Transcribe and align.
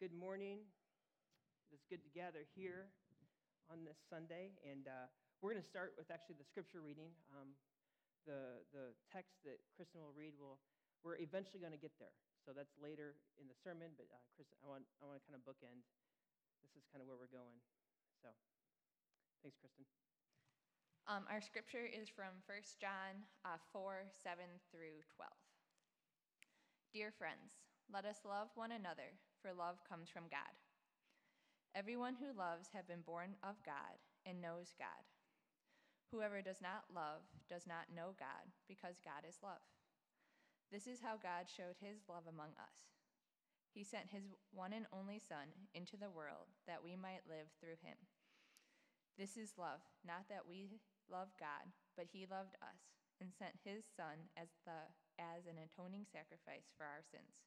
good 0.00 0.16
morning. 0.16 0.64
It's 1.68 1.84
good 1.84 2.00
to 2.00 2.12
gather 2.16 2.48
here 2.56 2.88
on 3.68 3.84
this 3.84 4.00
Sunday. 4.08 4.56
And 4.64 4.88
uh, 4.88 5.12
we're 5.44 5.52
going 5.52 5.60
to 5.60 5.68
start 5.68 5.92
with 6.00 6.08
actually 6.08 6.40
the 6.40 6.48
scripture 6.48 6.80
reading. 6.80 7.12
Um, 7.36 7.52
the, 8.24 8.64
the 8.72 8.96
text 9.12 9.44
that 9.44 9.60
Kristen 9.76 10.00
will 10.00 10.16
read, 10.16 10.32
will, 10.40 10.56
we're 11.04 11.20
eventually 11.20 11.60
going 11.60 11.76
to 11.76 11.82
get 11.84 11.92
there. 12.00 12.16
So 12.48 12.56
that's 12.56 12.72
later 12.80 13.20
in 13.36 13.44
the 13.44 13.52
sermon, 13.60 13.92
but 14.00 14.08
uh, 14.08 14.16
Kristen, 14.40 14.56
I 14.64 14.72
want, 14.72 14.88
I 15.04 15.04
want 15.04 15.20
to 15.20 15.24
kind 15.28 15.36
of 15.36 15.44
bookend. 15.44 15.84
This 16.64 16.72
is 16.80 16.88
kind 16.88 17.04
of 17.04 17.04
where 17.04 17.20
we're 17.20 17.28
going. 17.28 17.60
So 18.24 18.32
thanks, 19.44 19.60
Kristen. 19.60 19.84
Um, 21.12 21.28
our 21.28 21.44
scripture 21.44 21.84
is 21.84 22.08
from 22.08 22.40
1 22.48 22.56
John 22.80 23.20
uh, 23.44 23.60
4 23.68 24.08
7 24.16 24.48
through 24.72 25.04
12. 25.12 25.28
Dear 26.96 27.12
friends, 27.12 27.52
let 27.92 28.08
us 28.08 28.24
love 28.24 28.48
one 28.56 28.72
another, 28.72 29.12
for 29.40 29.56
love 29.56 29.80
comes 29.88 30.08
from 30.08 30.28
God. 30.30 30.52
Everyone 31.74 32.14
who 32.20 32.36
loves 32.36 32.68
has 32.74 32.84
been 32.84 33.06
born 33.06 33.40
of 33.42 33.56
God 33.64 33.96
and 34.26 34.40
knows 34.40 34.76
God. 34.76 35.02
Whoever 36.12 36.42
does 36.42 36.60
not 36.60 36.90
love 36.90 37.22
does 37.48 37.64
not 37.64 37.94
know 37.94 38.18
God, 38.18 38.50
because 38.66 38.98
God 39.00 39.22
is 39.22 39.38
love. 39.40 39.62
This 40.70 40.90
is 40.90 41.02
how 41.02 41.14
God 41.18 41.46
showed 41.46 41.78
his 41.78 42.02
love 42.10 42.26
among 42.26 42.58
us. 42.58 42.90
He 43.70 43.86
sent 43.86 44.10
his 44.10 44.34
one 44.50 44.74
and 44.74 44.90
only 44.90 45.22
Son 45.22 45.54
into 45.70 45.94
the 45.94 46.10
world 46.10 46.50
that 46.66 46.82
we 46.82 46.98
might 46.98 47.30
live 47.30 47.54
through 47.62 47.78
him. 47.78 47.94
This 49.14 49.38
is 49.38 49.54
love, 49.54 49.86
not 50.02 50.26
that 50.26 50.50
we 50.50 50.82
love 51.06 51.30
God, 51.38 51.70
but 51.94 52.10
he 52.10 52.26
loved 52.26 52.58
us 52.58 52.82
and 53.22 53.30
sent 53.30 53.62
his 53.62 53.86
Son 53.86 54.26
as, 54.34 54.50
the, 54.66 54.90
as 55.22 55.46
an 55.46 55.62
atoning 55.62 56.10
sacrifice 56.10 56.74
for 56.74 56.82
our 56.82 57.06
sins. 57.06 57.46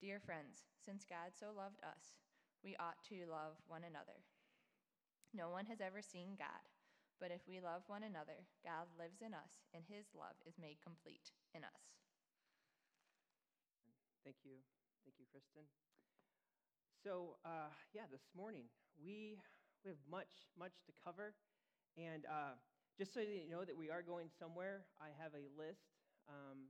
Dear 0.00 0.20
friends, 0.20 0.68
since 0.76 1.04
God 1.08 1.32
so 1.32 1.52
loved 1.56 1.80
us, 1.82 2.20
we 2.62 2.76
ought 2.76 3.00
to 3.08 3.24
love 3.26 3.56
one 3.66 3.84
another. 3.84 4.24
No 5.32 5.48
one 5.50 5.66
has 5.66 5.80
ever 5.80 6.02
seen 6.02 6.36
God, 6.36 6.68
but 7.18 7.30
if 7.30 7.40
we 7.48 7.60
love 7.60 7.82
one 7.86 8.02
another, 8.04 8.44
God 8.64 8.88
lives 8.98 9.22
in 9.22 9.32
us, 9.32 9.64
and 9.72 9.84
his 9.88 10.12
love 10.14 10.36
is 10.44 10.58
made 10.58 10.76
complete 10.84 11.32
in 11.54 11.64
us. 11.64 11.96
Thank 14.24 14.36
you. 14.44 14.60
Thank 15.04 15.16
you, 15.18 15.26
Kristen. 15.32 15.64
So, 17.02 17.36
uh, 17.44 17.70
yeah, 17.94 18.04
this 18.10 18.28
morning 18.36 18.68
we, 18.98 19.38
we 19.84 19.90
have 19.90 20.02
much, 20.10 20.50
much 20.58 20.82
to 20.86 20.92
cover. 20.92 21.32
And 21.96 22.26
uh, 22.26 22.58
just 22.98 23.14
so 23.14 23.20
you 23.20 23.48
know 23.48 23.64
that 23.64 23.76
we 23.76 23.88
are 23.90 24.02
going 24.02 24.28
somewhere, 24.28 24.84
I 25.00 25.08
have 25.22 25.32
a 25.32 25.48
list. 25.56 25.96
Um, 26.28 26.68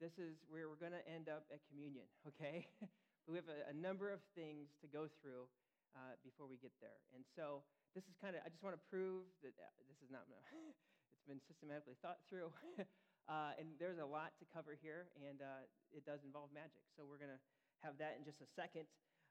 this 0.00 0.20
is 0.20 0.44
where 0.52 0.68
we're 0.68 0.80
going 0.80 0.94
to 0.96 1.04
end 1.08 1.28
up 1.28 1.48
at 1.48 1.64
communion, 1.68 2.04
okay? 2.30 2.68
but 2.80 3.30
we 3.32 3.36
have 3.40 3.48
a, 3.48 3.72
a, 3.72 3.76
number 3.76 4.12
of 4.12 4.20
things 4.36 4.76
to 4.84 4.86
go 4.86 5.08
through 5.20 5.48
uh, 5.96 6.14
before 6.20 6.44
we 6.44 6.60
get 6.60 6.72
there. 6.84 7.00
And 7.16 7.24
so 7.24 7.64
this 7.96 8.04
is 8.04 8.14
kind 8.20 8.36
of, 8.36 8.44
I 8.44 8.52
just 8.52 8.60
want 8.60 8.76
to 8.76 8.82
prove 8.92 9.24
that 9.40 9.56
uh, 9.56 9.68
this 9.88 9.98
is 10.04 10.12
not, 10.12 10.28
it's 11.12 11.24
been 11.24 11.40
systematically 11.48 11.96
thought 12.04 12.20
through. 12.28 12.52
uh, 13.32 13.56
and 13.56 13.72
there's 13.80 13.98
a 13.98 14.06
lot 14.06 14.36
to 14.38 14.44
cover 14.52 14.76
here, 14.76 15.08
and 15.16 15.40
uh, 15.40 15.64
it 15.96 16.04
does 16.04 16.20
involve 16.22 16.52
magic. 16.52 16.84
So 16.92 17.08
we're 17.08 17.20
going 17.20 17.32
to 17.32 17.42
have 17.80 17.96
that 17.98 18.20
in 18.20 18.22
just 18.24 18.44
a 18.44 18.48
second. 18.52 18.84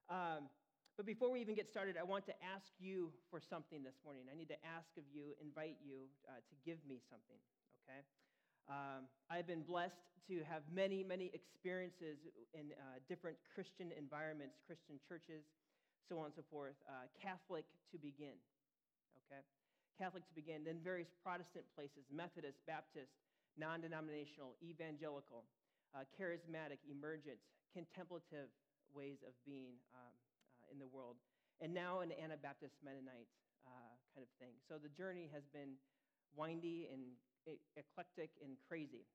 Um, 0.10 0.50
but 0.98 1.06
before 1.06 1.28
we 1.28 1.44
even 1.44 1.56
get 1.56 1.68
started, 1.68 2.00
I 2.00 2.08
want 2.08 2.26
to 2.32 2.36
ask 2.40 2.72
you 2.80 3.12
for 3.30 3.44
something 3.44 3.84
this 3.84 4.00
morning. 4.02 4.32
I 4.32 4.36
need 4.36 4.48
to 4.48 4.62
ask 4.64 4.88
of 4.96 5.04
you, 5.12 5.36
invite 5.44 5.76
you 5.84 6.08
uh, 6.24 6.40
to 6.40 6.56
give 6.64 6.80
me 6.88 7.04
something, 7.04 7.36
okay? 7.84 8.02
Um, 8.66 9.06
I've 9.30 9.46
been 9.46 9.62
blessed 9.62 10.02
to 10.26 10.42
have 10.50 10.66
many, 10.74 11.06
many 11.06 11.30
experiences 11.38 12.18
in 12.58 12.74
uh, 12.74 12.98
different 13.06 13.38
Christian 13.54 13.94
environments, 13.94 14.58
Christian 14.66 14.98
churches, 15.06 15.46
so 16.10 16.18
on 16.18 16.34
and 16.34 16.36
so 16.36 16.42
forth. 16.50 16.74
Uh, 16.90 17.06
Catholic 17.14 17.66
to 17.94 17.98
begin, 18.02 18.34
okay? 19.26 19.42
Catholic 20.02 20.26
to 20.26 20.34
begin, 20.34 20.66
then 20.66 20.82
various 20.82 21.14
Protestant 21.22 21.66
places 21.78 22.10
Methodist, 22.10 22.58
Baptist, 22.66 23.14
non 23.54 23.86
denominational, 23.86 24.58
evangelical, 24.66 25.46
uh, 25.94 26.02
charismatic, 26.18 26.82
emergent, 26.90 27.38
contemplative 27.70 28.50
ways 28.98 29.22
of 29.22 29.38
being 29.46 29.78
um, 29.94 30.10
uh, 30.58 30.74
in 30.74 30.82
the 30.82 30.90
world, 30.90 31.22
and 31.62 31.70
now 31.70 32.02
an 32.02 32.10
Anabaptist 32.18 32.82
Mennonite 32.82 33.30
uh, 33.70 33.94
kind 34.18 34.26
of 34.26 34.32
thing. 34.42 34.58
So 34.66 34.82
the 34.82 34.90
journey 34.90 35.30
has 35.30 35.46
been 35.54 35.78
windy 36.34 36.90
and 36.90 37.14
eclectic 37.76 38.32
and 38.44 38.58
crazy. 38.68 39.06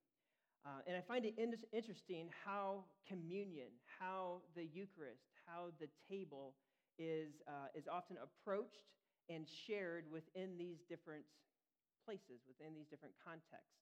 Uh, 0.64 0.84
and 0.86 0.96
I 0.96 1.00
find 1.00 1.24
it 1.24 1.34
in- 1.38 1.56
interesting 1.72 2.28
how 2.44 2.84
communion, 3.08 3.72
how 3.98 4.42
the 4.54 4.64
Eucharist, 4.64 5.24
how 5.46 5.72
the 5.80 5.88
table 6.08 6.54
is, 6.98 7.40
uh, 7.48 7.72
is 7.74 7.88
often 7.88 8.16
approached 8.20 8.92
and 9.28 9.48
shared 9.48 10.04
within 10.12 10.58
these 10.58 10.84
different 10.88 11.24
places, 12.04 12.44
within 12.46 12.74
these 12.74 12.86
different 12.90 13.14
contexts. 13.24 13.80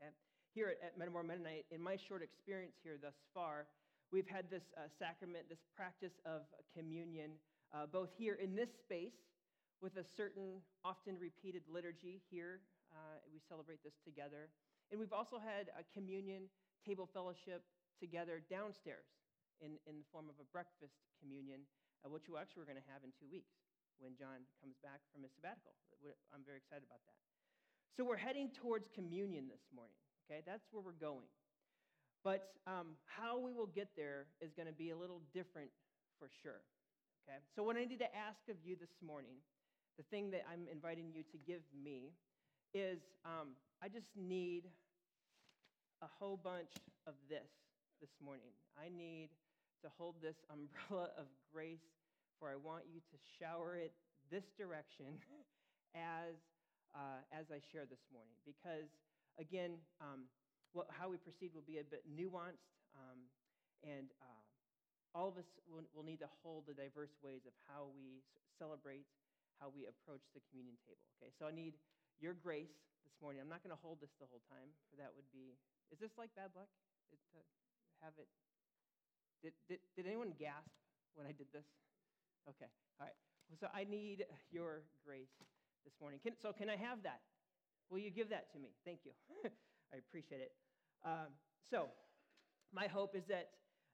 Okay? 0.00 0.12
Here 0.54 0.72
at, 0.72 0.78
at 0.80 0.98
Metamora 0.98 1.24
Mennonite, 1.24 1.66
in 1.70 1.82
my 1.82 1.96
short 1.96 2.22
experience 2.22 2.76
here 2.82 2.96
thus 2.96 3.16
far, 3.34 3.66
we've 4.12 4.28
had 4.28 4.48
this 4.48 4.62
uh, 4.78 4.88
sacrament, 4.98 5.44
this 5.48 5.60
practice 5.76 6.16
of 6.24 6.42
communion, 6.72 7.36
uh, 7.74 7.84
both 7.84 8.08
here 8.16 8.38
in 8.40 8.54
this 8.54 8.70
space 8.80 9.18
with 9.82 9.96
a 9.96 10.04
certain, 10.04 10.64
often 10.84 11.16
repeated 11.20 11.62
liturgy 11.68 12.22
here 12.30 12.60
uh, 12.92 13.20
we 13.32 13.40
celebrate 13.44 13.82
this 13.84 13.98
together. 14.00 14.48
And 14.90 14.96
we've 14.96 15.12
also 15.12 15.36
had 15.36 15.68
a 15.74 15.82
communion 15.92 16.48
table 16.86 17.08
fellowship 17.10 17.66
together 17.98 18.40
downstairs 18.46 19.08
in, 19.60 19.76
in 19.88 20.00
the 20.00 20.08
form 20.12 20.30
of 20.30 20.36
a 20.38 20.46
breakfast 20.48 20.96
communion, 21.18 21.66
uh, 22.04 22.08
which 22.08 22.28
we 22.30 22.38
actually 22.38 22.62
we're 22.62 22.70
going 22.70 22.80
to 22.80 22.90
have 22.92 23.02
in 23.02 23.10
two 23.16 23.26
weeks 23.28 23.52
when 23.98 24.14
John 24.14 24.44
comes 24.60 24.76
back 24.84 25.00
from 25.10 25.24
his 25.24 25.32
sabbatical. 25.32 25.72
I'm 26.30 26.44
very 26.44 26.60
excited 26.60 26.84
about 26.84 27.00
that. 27.08 27.18
So 27.96 28.04
we're 28.04 28.20
heading 28.20 28.52
towards 28.52 28.92
communion 28.92 29.48
this 29.48 29.64
morning, 29.72 29.96
okay? 30.28 30.44
That's 30.44 30.68
where 30.68 30.84
we're 30.84 31.00
going. 31.00 31.32
But 32.20 32.52
um, 32.68 33.00
how 33.08 33.40
we 33.40 33.56
will 33.56 33.72
get 33.72 33.88
there 33.96 34.28
is 34.44 34.52
going 34.52 34.68
to 34.68 34.76
be 34.76 34.92
a 34.92 34.98
little 34.98 35.24
different 35.32 35.72
for 36.20 36.28
sure, 36.28 36.60
okay? 37.24 37.40
So 37.56 37.64
what 37.64 37.80
I 37.80 37.88
need 37.88 38.04
to 38.04 38.12
ask 38.12 38.44
of 38.52 38.60
you 38.60 38.76
this 38.76 38.92
morning, 39.00 39.40
the 39.96 40.04
thing 40.04 40.30
that 40.30 40.44
I'm 40.50 40.68
inviting 40.70 41.12
you 41.12 41.22
to 41.32 41.38
give 41.46 41.62
me, 41.72 42.12
is 42.74 42.98
um, 43.24 43.56
I 43.82 43.88
just 43.88 44.12
need 44.16 44.64
a 46.02 46.06
whole 46.18 46.36
bunch 46.36 46.76
of 47.06 47.14
this 47.28 47.48
this 48.00 48.12
morning. 48.22 48.52
I 48.76 48.92
need 48.92 49.30
to 49.82 49.88
hold 49.96 50.16
this 50.20 50.36
umbrella 50.52 51.10
of 51.16 51.26
grace, 51.52 51.88
for 52.38 52.50
I 52.50 52.56
want 52.56 52.84
you 52.92 53.00
to 53.00 53.16
shower 53.40 53.76
it 53.76 53.92
this 54.30 54.44
direction 54.58 55.16
as, 55.94 56.36
uh, 56.94 57.24
as 57.32 57.48
I 57.48 57.64
share 57.72 57.88
this 57.88 58.04
morning. 58.12 58.36
Because, 58.44 58.92
again, 59.40 59.80
um, 60.00 60.28
what, 60.72 60.88
how 60.92 61.08
we 61.08 61.16
proceed 61.16 61.56
will 61.56 61.64
be 61.64 61.78
a 61.80 61.86
bit 61.86 62.04
nuanced, 62.04 62.76
um, 62.92 63.24
and 63.80 64.12
uh, 64.20 64.44
all 65.16 65.32
of 65.32 65.40
us 65.40 65.48
will, 65.64 65.88
will 65.96 66.04
need 66.04 66.20
to 66.20 66.28
hold 66.44 66.68
the 66.68 66.76
diverse 66.76 67.16
ways 67.24 67.48
of 67.48 67.56
how 67.64 67.88
we 67.96 68.20
celebrate, 68.58 69.08
how 69.60 69.72
we 69.72 69.88
approach 69.88 70.24
the 70.36 70.42
communion 70.48 70.76
table. 70.84 71.02
Okay, 71.16 71.32
so 71.32 71.48
I 71.48 71.52
need 71.52 71.76
your 72.20 72.36
grace 72.36 72.72
this 73.04 73.16
morning. 73.20 73.40
I'm 73.40 73.48
not 73.48 73.64
going 73.64 73.72
to 73.72 73.80
hold 73.80 74.00
this 74.00 74.12
the 74.20 74.28
whole 74.28 74.44
time, 74.48 74.72
for 74.88 75.00
that 75.00 75.12
would 75.16 75.28
be. 75.32 75.56
Is 75.92 76.00
this 76.00 76.14
like 76.20 76.32
bad 76.36 76.52
luck? 76.56 76.68
It, 77.14 77.20
to 77.32 77.38
have 78.02 78.12
it. 78.18 78.28
Did, 79.42 79.54
did, 79.68 79.78
did 79.94 80.04
anyone 80.06 80.34
gasp 80.36 80.74
when 81.14 81.26
I 81.26 81.32
did 81.32 81.46
this? 81.52 81.66
Okay, 82.48 82.68
all 82.98 83.06
right. 83.06 83.16
So 83.60 83.68
I 83.72 83.84
need 83.84 84.26
your 84.50 84.82
grace 85.06 85.32
this 85.84 85.94
morning. 86.00 86.18
Can, 86.22 86.34
so, 86.34 86.52
can 86.52 86.68
I 86.68 86.76
have 86.76 87.02
that? 87.04 87.20
Will 87.90 87.98
you 87.98 88.10
give 88.10 88.30
that 88.30 88.52
to 88.52 88.58
me? 88.58 88.74
Thank 88.84 89.00
you. 89.04 89.12
I 89.94 89.96
appreciate 89.96 90.40
it. 90.40 90.52
Um, 91.04 91.30
so, 91.70 91.88
my 92.74 92.88
hope 92.88 93.14
is 93.14 93.24
that 93.26 93.50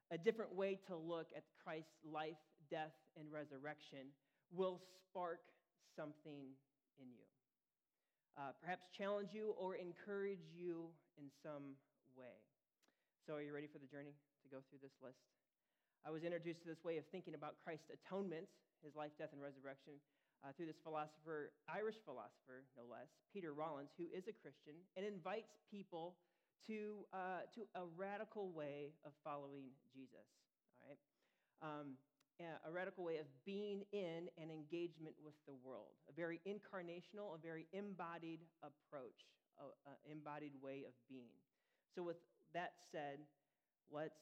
a 0.09 0.17
different 0.17 0.55
way 0.55 0.79
to 0.87 0.95
look 0.95 1.27
at 1.37 1.43
Christ's 1.63 2.01
life, 2.03 2.41
death, 2.69 2.93
and 3.17 3.31
resurrection 3.31 4.09
will 4.55 4.79
spark 5.09 5.39
something 5.95 6.53
in 6.99 7.07
you 7.11 7.25
uh, 8.37 8.53
perhaps 8.57 8.89
challenge 8.89 9.29
you 9.33 9.53
or 9.57 9.75
encourage 9.77 10.41
you 10.53 10.89
in 11.17 11.29
some 11.45 11.77
way. 12.17 12.41
So, 13.25 13.37
are 13.37 13.45
you 13.45 13.53
ready 13.53 13.69
for 13.69 13.77
the 13.77 13.87
journey 13.87 14.17
to 14.43 14.47
go 14.49 14.59
through 14.67 14.81
this 14.81 14.95
list? 14.99 15.21
I 16.03 16.11
was 16.11 16.25
introduced 16.27 16.65
to 16.65 16.67
this 16.67 16.83
way 16.83 16.99
of 16.99 17.05
thinking 17.13 17.37
about 17.37 17.55
Christ's 17.63 17.87
atonement, 17.93 18.49
his 18.83 18.97
life, 18.97 19.15
death, 19.15 19.31
and 19.31 19.39
resurrection, 19.39 19.95
uh, 20.43 20.51
through 20.51 20.67
this 20.67 20.81
philosopher, 20.83 21.55
Irish 21.71 21.95
philosopher, 22.03 22.67
no 22.75 22.83
less, 22.83 23.07
Peter 23.31 23.55
Rollins, 23.55 23.95
who 23.95 24.11
is 24.11 24.27
a 24.27 24.35
Christian 24.35 24.75
and 24.99 25.07
invites 25.07 25.55
people 25.71 26.19
to, 26.67 27.07
uh, 27.15 27.47
to 27.55 27.63
a 27.79 27.87
radical 27.95 28.51
way 28.51 28.91
of 29.07 29.15
following 29.23 29.71
Jesus. 29.95 30.27
All 30.75 30.91
right? 30.91 30.99
Um, 31.63 31.95
a 32.41 32.71
radical 32.71 33.03
way 33.03 33.17
of 33.17 33.27
being 33.45 33.85
in 33.93 34.27
an 34.41 34.49
engagement 34.49 35.13
with 35.23 35.37
the 35.45 35.53
world, 35.61 35.93
a 36.09 36.13
very 36.13 36.41
incarnational, 36.47 37.35
a 37.35 37.39
very 37.41 37.67
embodied 37.73 38.41
approach, 38.65 39.29
an 39.61 40.11
embodied 40.11 40.53
way 40.61 40.83
of 40.87 40.93
being. 41.07 41.37
So, 41.93 42.01
with 42.01 42.17
that 42.53 42.73
said, 42.91 43.21
let's 43.93 44.17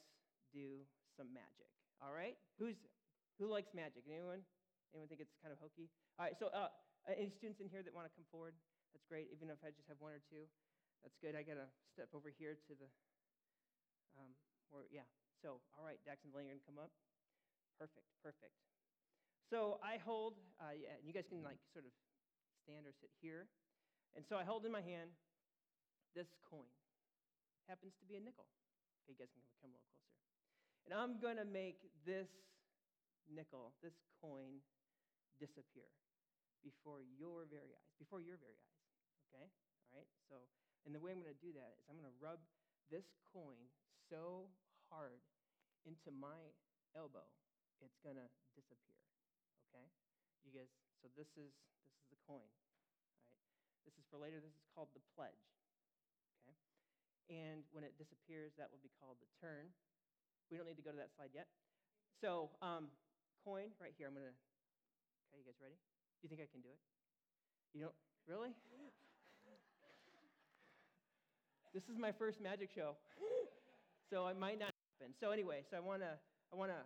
do 0.51 0.83
some 1.15 1.31
magic. 1.31 1.71
All 2.03 2.11
right? 2.11 2.35
Who's, 2.59 2.75
who 3.39 3.47
likes 3.47 3.71
magic? 3.71 4.03
Anyone? 4.11 4.43
Anyone 4.91 5.07
think 5.07 5.23
it's 5.23 5.35
kind 5.39 5.55
of 5.55 5.59
hokey? 5.63 5.87
All 6.19 6.27
right, 6.27 6.35
so 6.35 6.51
uh, 6.51 6.67
any 7.07 7.31
students 7.31 7.63
in 7.63 7.71
here 7.71 7.79
that 7.79 7.95
want 7.95 8.05
to 8.05 8.13
come 8.13 8.27
forward? 8.27 8.51
That's 8.91 9.07
great, 9.07 9.31
even 9.31 9.47
if 9.47 9.63
I 9.63 9.71
just 9.71 9.87
have 9.87 10.03
one 10.03 10.11
or 10.11 10.19
two. 10.27 10.43
That's 10.99 11.15
good. 11.23 11.33
I 11.33 11.47
got 11.47 11.55
to 11.57 11.67
step 11.95 12.11
over 12.11 12.27
here 12.27 12.59
to 12.59 12.73
the, 12.75 12.89
um, 14.19 14.35
where, 14.69 14.83
yeah. 14.91 15.07
So, 15.39 15.63
all 15.79 15.87
right, 15.87 15.97
Dax 16.03 16.21
and 16.27 16.35
are 16.35 16.43
going 16.43 16.59
to 16.59 16.67
come 16.67 16.77
up. 16.77 16.91
Perfect, 17.81 18.05
perfect. 18.21 18.53
So 19.49 19.81
I 19.81 19.97
hold, 19.97 20.37
uh, 20.61 20.77
yeah, 20.77 21.01
and 21.01 21.09
you 21.09 21.17
guys 21.17 21.25
can 21.25 21.41
like 21.41 21.57
sort 21.73 21.89
of 21.89 21.93
stand 22.61 22.85
or 22.85 22.93
sit 23.01 23.09
here. 23.25 23.49
And 24.13 24.21
so 24.21 24.37
I 24.37 24.45
hold 24.45 24.69
in 24.69 24.71
my 24.71 24.85
hand 24.85 25.09
this 26.13 26.29
coin. 26.45 26.69
Happens 27.65 27.97
to 27.97 28.05
be 28.05 28.13
a 28.13 28.21
nickel. 28.21 28.45
Okay, 29.01 29.17
you 29.17 29.17
guys 29.17 29.33
can 29.33 29.41
come 29.57 29.73
a 29.73 29.81
little 29.81 29.97
closer. 29.97 30.29
And 30.85 30.93
I'm 30.93 31.17
going 31.17 31.41
to 31.41 31.47
make 31.47 31.81
this 32.05 32.29
nickel, 33.25 33.73
this 33.81 33.97
coin, 34.21 34.61
disappear 35.41 35.89
before 36.61 37.01
your 37.01 37.49
very 37.49 37.73
eyes, 37.73 37.91
before 37.97 38.21
your 38.21 38.37
very 38.37 38.61
eyes. 38.61 38.77
Okay? 39.33 39.47
All 39.89 39.97
right? 39.97 40.11
So, 40.29 40.37
and 40.85 40.93
the 40.93 41.01
way 41.01 41.17
I'm 41.17 41.25
going 41.25 41.33
to 41.33 41.41
do 41.41 41.49
that 41.57 41.81
is 41.81 41.89
I'm 41.89 41.97
going 41.97 42.13
to 42.13 42.19
rub 42.21 42.45
this 42.93 43.09
coin 43.33 43.57
so 44.05 44.53
hard 44.93 45.17
into 45.89 46.13
my 46.13 46.53
elbow, 46.93 47.25
it's 47.81 47.97
going 48.05 48.17
to 48.17 48.27
disappear. 48.53 48.97
Okay? 49.69 49.85
You 50.45 50.53
guys, 50.53 50.69
so 51.01 51.09
this 51.17 51.29
is 51.37 51.51
this 51.51 51.97
is 51.97 52.05
the 52.13 52.19
coin. 52.25 52.45
right? 53.27 53.41
This 53.85 53.97
is 53.97 54.05
for 54.07 54.21
later. 54.21 54.39
This 54.39 54.53
is 54.53 54.67
called 54.73 54.89
the 54.93 55.01
pledge. 55.17 55.41
Okay? 56.45 56.55
And 57.29 57.65
when 57.73 57.83
it 57.83 57.97
disappears, 57.97 58.53
that 58.57 58.69
will 58.69 58.81
be 58.81 58.93
called 59.01 59.17
the 59.19 59.29
turn. 59.41 59.73
We 60.49 60.57
don't 60.57 60.67
need 60.67 60.79
to 60.79 60.85
go 60.85 60.93
to 60.93 61.01
that 61.01 61.11
slide 61.15 61.33
yet. 61.33 61.47
So, 62.19 62.51
um, 62.61 62.91
coin 63.41 63.73
right 63.81 63.93
here. 63.97 64.05
I'm 64.05 64.13
going 64.13 64.29
to. 64.29 64.37
Okay, 65.31 65.41
you 65.41 65.47
guys 65.47 65.57
ready? 65.57 65.79
Do 66.19 66.27
you 66.27 66.29
think 66.29 66.43
I 66.43 66.49
can 66.51 66.61
do 66.61 66.69
it? 66.69 66.77
You 67.73 67.87
don't 67.87 67.97
really? 68.27 68.51
this 71.73 71.87
is 71.87 71.97
my 71.97 72.11
first 72.11 72.43
magic 72.43 72.69
show, 72.69 72.99
so 74.11 74.27
it 74.27 74.37
might 74.37 74.59
not 74.59 74.75
happen. 74.99 75.15
So 75.19 75.31
anyway, 75.31 75.63
so 75.71 75.77
I 75.77 75.79
want 75.79 76.03
to. 76.03 76.19
I 76.51 76.55
want 76.55 76.69
to. 76.69 76.83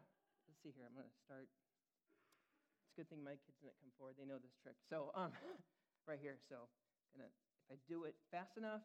See 0.66 0.74
here. 0.74 0.90
I'm 0.90 0.98
going 0.98 1.06
to 1.06 1.22
start. 1.22 1.46
It's 1.46 2.90
a 2.90 2.98
good 2.98 3.06
thing 3.14 3.22
my 3.22 3.38
kids 3.38 3.62
didn't 3.62 3.78
come 3.86 3.94
forward. 4.02 4.18
They 4.18 4.26
know 4.26 4.42
this 4.42 4.58
trick. 4.66 4.74
So, 4.90 5.14
um, 5.14 5.30
right 6.10 6.18
here. 6.18 6.42
So, 6.50 6.66
gonna. 7.14 7.30
If 7.70 7.70
I 7.70 7.78
do 7.86 8.10
it 8.10 8.18
fast 8.34 8.58
enough, 8.58 8.82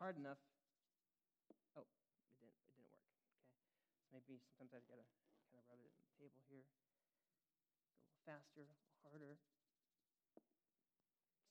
hard 0.00 0.16
enough. 0.16 0.40
Oh, 1.76 1.84
it 1.84 2.40
didn't. 2.40 2.56
It 2.56 2.72
didn't 2.72 2.88
work. 2.88 3.04
Okay. 3.20 3.36
So 4.00 4.16
maybe 4.16 4.40
sometimes 4.56 4.80
I've 4.80 4.88
got 4.88 4.96
to 4.96 5.04
kind 5.52 5.60
of 5.60 5.68
rub 5.68 5.76
it 5.84 5.92
on 5.92 6.00
the 6.08 6.16
table 6.16 6.40
here. 6.48 6.64
Go 6.72 6.88
a 6.88 8.00
little 8.00 8.24
faster, 8.24 8.64
a 8.64 8.72
little 8.72 8.96
harder. 9.04 9.36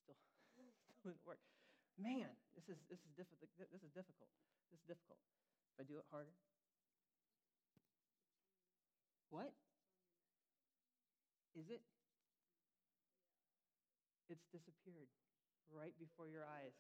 Still, 0.02 0.18
still 0.98 1.14
didn't 1.14 1.30
work. 1.30 1.46
Man, 2.02 2.34
this 2.58 2.66
is 2.74 2.82
this 2.90 3.06
is 3.06 3.14
difficult. 3.14 3.54
This 3.70 3.86
is 3.86 3.94
difficult. 3.94 4.34
This 4.74 4.82
is 4.82 4.90
difficult. 4.90 5.22
If 5.78 5.78
I 5.78 5.86
do 5.86 6.02
it 6.02 6.10
harder. 6.10 6.34
What? 9.34 9.50
Is 11.58 11.66
it? 11.74 11.82
It's 14.30 14.46
disappeared 14.54 15.10
right 15.74 15.98
before 15.98 16.30
your 16.30 16.46
eyes. 16.46 16.78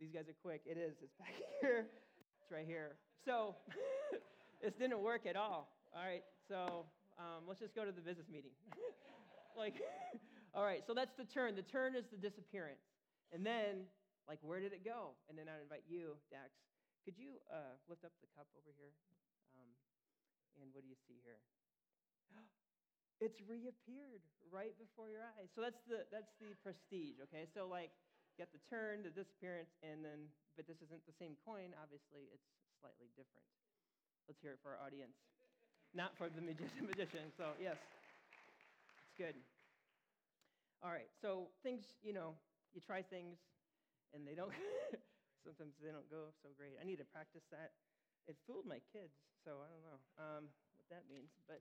These 0.00 0.08
guys 0.16 0.32
are 0.32 0.40
quick. 0.40 0.64
It 0.64 0.80
is. 0.80 0.96
It's 1.04 1.12
back 1.20 1.36
here. 1.60 1.92
It's 2.40 2.48
right 2.50 2.64
here. 2.64 2.96
So 3.28 3.52
this 4.64 4.72
didn't 4.80 5.04
work 5.04 5.28
at 5.28 5.36
all. 5.36 5.68
All 5.92 6.00
right. 6.00 6.24
So 6.48 6.86
um, 7.20 7.44
let's 7.44 7.60
just 7.60 7.76
go 7.76 7.84
to 7.84 7.92
the 7.92 8.00
business 8.00 8.32
meeting. 8.32 8.56
like, 9.58 9.74
all 10.54 10.64
right. 10.64 10.80
So 10.86 10.94
that's 10.94 11.12
the 11.20 11.28
turn. 11.28 11.54
The 11.54 11.68
turn 11.68 11.94
is 11.94 12.08
the 12.10 12.16
disappearance. 12.16 12.80
And 13.30 13.44
then, 13.44 13.84
like, 14.26 14.38
where 14.40 14.58
did 14.58 14.72
it 14.72 14.86
go? 14.86 15.20
And 15.28 15.36
then 15.36 15.52
I'd 15.52 15.60
invite 15.60 15.84
you, 15.86 16.16
Dax. 16.32 16.48
Could 17.04 17.16
you 17.16 17.40
uh, 17.48 17.80
lift 17.88 18.04
up 18.04 18.12
the 18.20 18.28
cup 18.36 18.46
over 18.52 18.70
here? 18.76 18.92
Um, 19.56 19.70
and 20.60 20.68
what 20.76 20.84
do 20.84 20.88
you 20.88 20.98
see 21.08 21.20
here? 21.24 21.40
It's 23.20 23.36
reappeared 23.44 24.24
right 24.48 24.72
before 24.80 25.12
your 25.12 25.20
eyes. 25.20 25.52
So 25.52 25.60
that's 25.60 25.84
the 25.84 26.08
that's 26.08 26.32
the 26.40 26.56
prestige. 26.64 27.20
Okay. 27.28 27.44
So 27.52 27.68
like 27.68 27.92
you 28.32 28.40
get 28.40 28.48
the 28.48 28.64
turn, 28.64 29.04
the 29.04 29.12
disappearance, 29.12 29.76
and 29.84 30.00
then, 30.00 30.32
but 30.56 30.64
this 30.64 30.80
isn't 30.80 31.04
the 31.04 31.12
same 31.20 31.36
coin. 31.44 31.76
Obviously, 31.76 32.32
it's 32.32 32.48
slightly 32.80 33.12
different. 33.20 33.44
Let's 34.24 34.40
hear 34.40 34.56
it 34.56 34.60
for 34.64 34.72
our 34.72 34.80
audience, 34.80 35.20
not 35.92 36.16
for 36.16 36.32
the 36.32 36.40
magician. 36.80 37.28
So 37.36 37.52
yes, 37.60 37.76
it's 39.04 39.16
good. 39.20 39.36
All 40.80 40.88
right. 40.88 41.12
So 41.20 41.52
things, 41.60 41.84
you 42.00 42.16
know, 42.16 42.32
you 42.72 42.80
try 42.80 43.04
things, 43.04 43.36
and 44.16 44.24
they 44.24 44.32
don't. 44.32 44.56
sometimes 45.42 45.76
they 45.80 45.92
don't 45.92 46.08
go 46.08 46.30
so 46.44 46.52
great. 46.56 46.76
I 46.80 46.84
need 46.84 47.00
to 47.00 47.08
practice 47.08 47.44
that. 47.50 47.72
It 48.28 48.36
fooled 48.46 48.68
my 48.68 48.78
kids, 48.92 49.16
so 49.42 49.64
I 49.64 49.68
don't 49.72 49.84
know 49.84 50.00
um, 50.20 50.44
what 50.76 50.88
that 50.92 51.08
means, 51.08 51.32
but. 51.48 51.60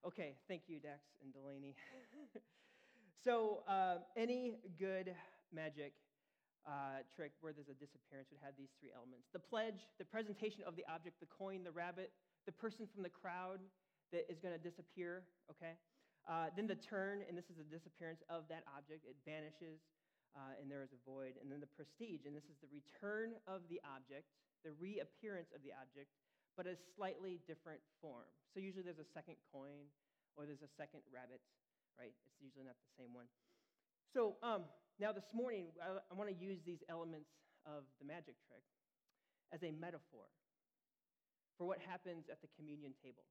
Okay, 0.00 0.32
thank 0.48 0.64
you, 0.64 0.80
Dax 0.80 1.12
and 1.20 1.28
Delaney. 1.28 1.76
so, 3.24 3.60
uh, 3.68 4.00
any 4.16 4.56
good 4.80 5.12
magic 5.52 5.92
uh, 6.64 7.04
trick 7.12 7.32
where 7.40 7.52
there's 7.52 7.68
a 7.68 7.76
disappearance 7.76 8.32
would 8.32 8.40
have 8.40 8.56
these 8.56 8.72
three 8.80 8.92
elements 8.96 9.28
the 9.32 9.40
pledge, 9.40 9.88
the 10.00 10.08
presentation 10.08 10.64
of 10.64 10.76
the 10.76 10.84
object, 10.88 11.20
the 11.20 11.28
coin, 11.28 11.64
the 11.64 11.72
rabbit, 11.72 12.12
the 12.46 12.52
person 12.52 12.88
from 12.88 13.02
the 13.04 13.12
crowd 13.12 13.60
that 14.12 14.24
is 14.32 14.40
going 14.40 14.56
to 14.56 14.60
disappear, 14.60 15.22
okay? 15.52 15.76
Uh, 16.28 16.52
then 16.56 16.66
the 16.66 16.76
turn, 16.76 17.20
and 17.28 17.36
this 17.36 17.48
is 17.48 17.56
the 17.56 17.68
disappearance 17.68 18.20
of 18.28 18.44
that 18.48 18.64
object, 18.76 19.06
it 19.08 19.16
vanishes, 19.24 19.80
uh, 20.36 20.58
and 20.58 20.70
there 20.70 20.82
is 20.82 20.94
a 20.94 21.00
void. 21.02 21.38
And 21.40 21.50
then 21.50 21.58
the 21.58 21.70
prestige, 21.70 22.26
and 22.26 22.34
this 22.34 22.46
is 22.46 22.58
the 22.62 22.70
return 22.70 23.34
of 23.50 23.66
the 23.66 23.82
object, 23.82 24.30
the 24.62 24.74
reappearance 24.78 25.50
of 25.50 25.62
the 25.66 25.74
object, 25.74 26.10
but 26.54 26.66
a 26.66 26.76
slightly 26.94 27.40
different 27.46 27.80
form. 28.02 28.28
So 28.52 28.60
usually 28.60 28.82
there's 28.82 29.02
a 29.02 29.10
second 29.14 29.38
coin 29.50 29.88
or 30.34 30.46
there's 30.46 30.62
a 30.62 30.72
second 30.78 31.02
rabbit, 31.10 31.40
right? 31.98 32.12
It's 32.12 32.38
usually 32.42 32.66
not 32.66 32.78
the 32.78 32.92
same 32.98 33.14
one. 33.14 33.26
So 34.10 34.36
um, 34.42 34.66
now 34.98 35.14
this 35.14 35.30
morning, 35.34 35.70
I, 35.78 36.02
I 36.02 36.12
want 36.14 36.30
to 36.30 36.38
use 36.38 36.58
these 36.66 36.82
elements 36.90 37.30
of 37.66 37.86
the 38.02 38.06
magic 38.06 38.38
trick 38.46 38.62
as 39.54 39.62
a 39.62 39.70
metaphor 39.74 40.30
for 41.58 41.66
what 41.66 41.78
happens 41.82 42.30
at 42.30 42.42
the 42.42 42.50
communion 42.56 42.94
table. 43.02 43.26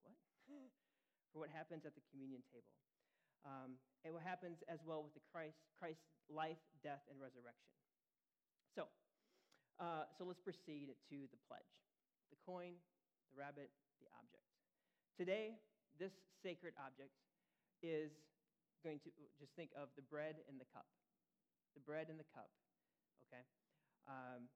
You're 0.00 0.10
like, 0.10 0.18
what? 0.48 0.70
for 1.34 1.42
what 1.42 1.50
happens 1.50 1.82
at 1.82 1.98
the 1.98 2.04
communion 2.14 2.46
table. 2.54 2.70
Um, 3.44 3.76
and 4.04 4.12
what 4.12 4.24
happens 4.24 4.64
as 4.72 4.80
well 4.84 5.04
with 5.04 5.12
the 5.12 5.24
Christ, 5.32 5.60
Christ's 5.76 6.08
life, 6.32 6.60
death, 6.80 7.04
and 7.12 7.20
resurrection. 7.20 7.72
So, 8.72 8.88
uh, 9.80 10.08
so 10.16 10.24
let's 10.24 10.40
proceed 10.40 10.88
to 10.88 11.16
the 11.28 11.40
pledge 11.48 11.76
the 12.32 12.40
coin, 12.42 12.74
the 13.30 13.36
rabbit, 13.36 13.68
the 14.00 14.08
object. 14.16 14.48
Today, 15.14 15.54
this 16.00 16.10
sacred 16.42 16.74
object 16.80 17.14
is 17.84 18.10
going 18.82 18.98
to 19.04 19.10
just 19.38 19.52
think 19.54 19.70
of 19.78 19.92
the 19.94 20.04
bread 20.04 20.40
and 20.50 20.58
the 20.58 20.68
cup. 20.72 20.88
The 21.78 21.84
bread 21.84 22.08
and 22.10 22.18
the 22.18 22.28
cup, 22.34 22.50
okay? 23.26 23.44
Um, 24.08 24.50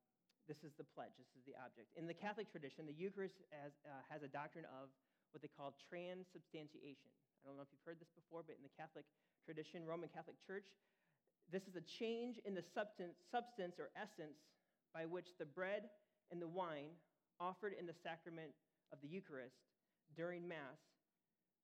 this 0.47 0.65
is 0.65 0.73
the 0.81 0.87
pledge, 0.97 1.13
this 1.21 1.31
is 1.37 1.45
the 1.45 1.55
object. 1.61 1.93
In 1.95 2.09
the 2.09 2.17
Catholic 2.17 2.49
tradition, 2.49 2.89
the 2.89 2.97
Eucharist 2.97 3.37
has, 3.53 3.73
uh, 3.85 4.01
has 4.09 4.25
a 4.25 4.31
doctrine 4.31 4.65
of 4.71 4.89
what 5.33 5.45
they 5.45 5.51
call 5.53 5.77
transubstantiation. 5.89 7.13
I 7.49 7.51
don't 7.51 7.57
know 7.57 7.65
if 7.65 7.73
you've 7.73 7.89
heard 7.89 7.97
this 7.97 8.13
before, 8.13 8.45
but 8.45 8.61
in 8.61 8.65
the 8.69 8.77
Catholic 8.77 9.09
tradition, 9.41 9.89
Roman 9.89 10.13
Catholic 10.13 10.37
Church, 10.45 10.69
this 11.49 11.65
is 11.65 11.81
a 11.81 11.85
change 11.97 12.37
in 12.45 12.53
the 12.53 12.61
substance, 12.77 13.17
substance 13.33 13.81
or 13.81 13.89
essence 13.97 14.37
by 14.93 15.09
which 15.09 15.33
the 15.41 15.49
bread 15.49 15.89
and 16.29 16.45
the 16.45 16.53
wine 16.53 16.93
offered 17.41 17.73
in 17.73 17.89
the 17.89 17.97
sacrament 18.05 18.53
of 18.93 19.01
the 19.01 19.09
Eucharist 19.09 19.57
during 20.13 20.45
Mass 20.45 20.77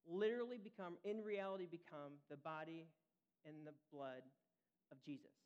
literally 0.09 0.57
become, 0.57 0.97
in 1.05 1.21
reality, 1.21 1.69
become 1.69 2.17
the 2.33 2.41
body 2.41 2.89
and 3.45 3.53
the 3.69 3.77
blood 3.93 4.25
of 4.89 4.97
Jesus. 5.05 5.37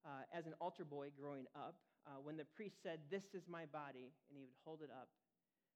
Uh, 0.00 0.24
as 0.32 0.48
an 0.48 0.56
altar 0.64 0.88
boy 0.88 1.12
growing 1.12 1.44
up, 1.52 1.76
uh, 2.08 2.16
when 2.24 2.40
the 2.40 2.48
priest 2.56 2.80
said, 2.80 3.04
This 3.12 3.36
is 3.36 3.44
my 3.52 3.68
body, 3.68 4.16
and 4.32 4.32
he 4.32 4.48
would 4.48 4.56
hold 4.64 4.80
it 4.80 4.88
up, 4.88 5.12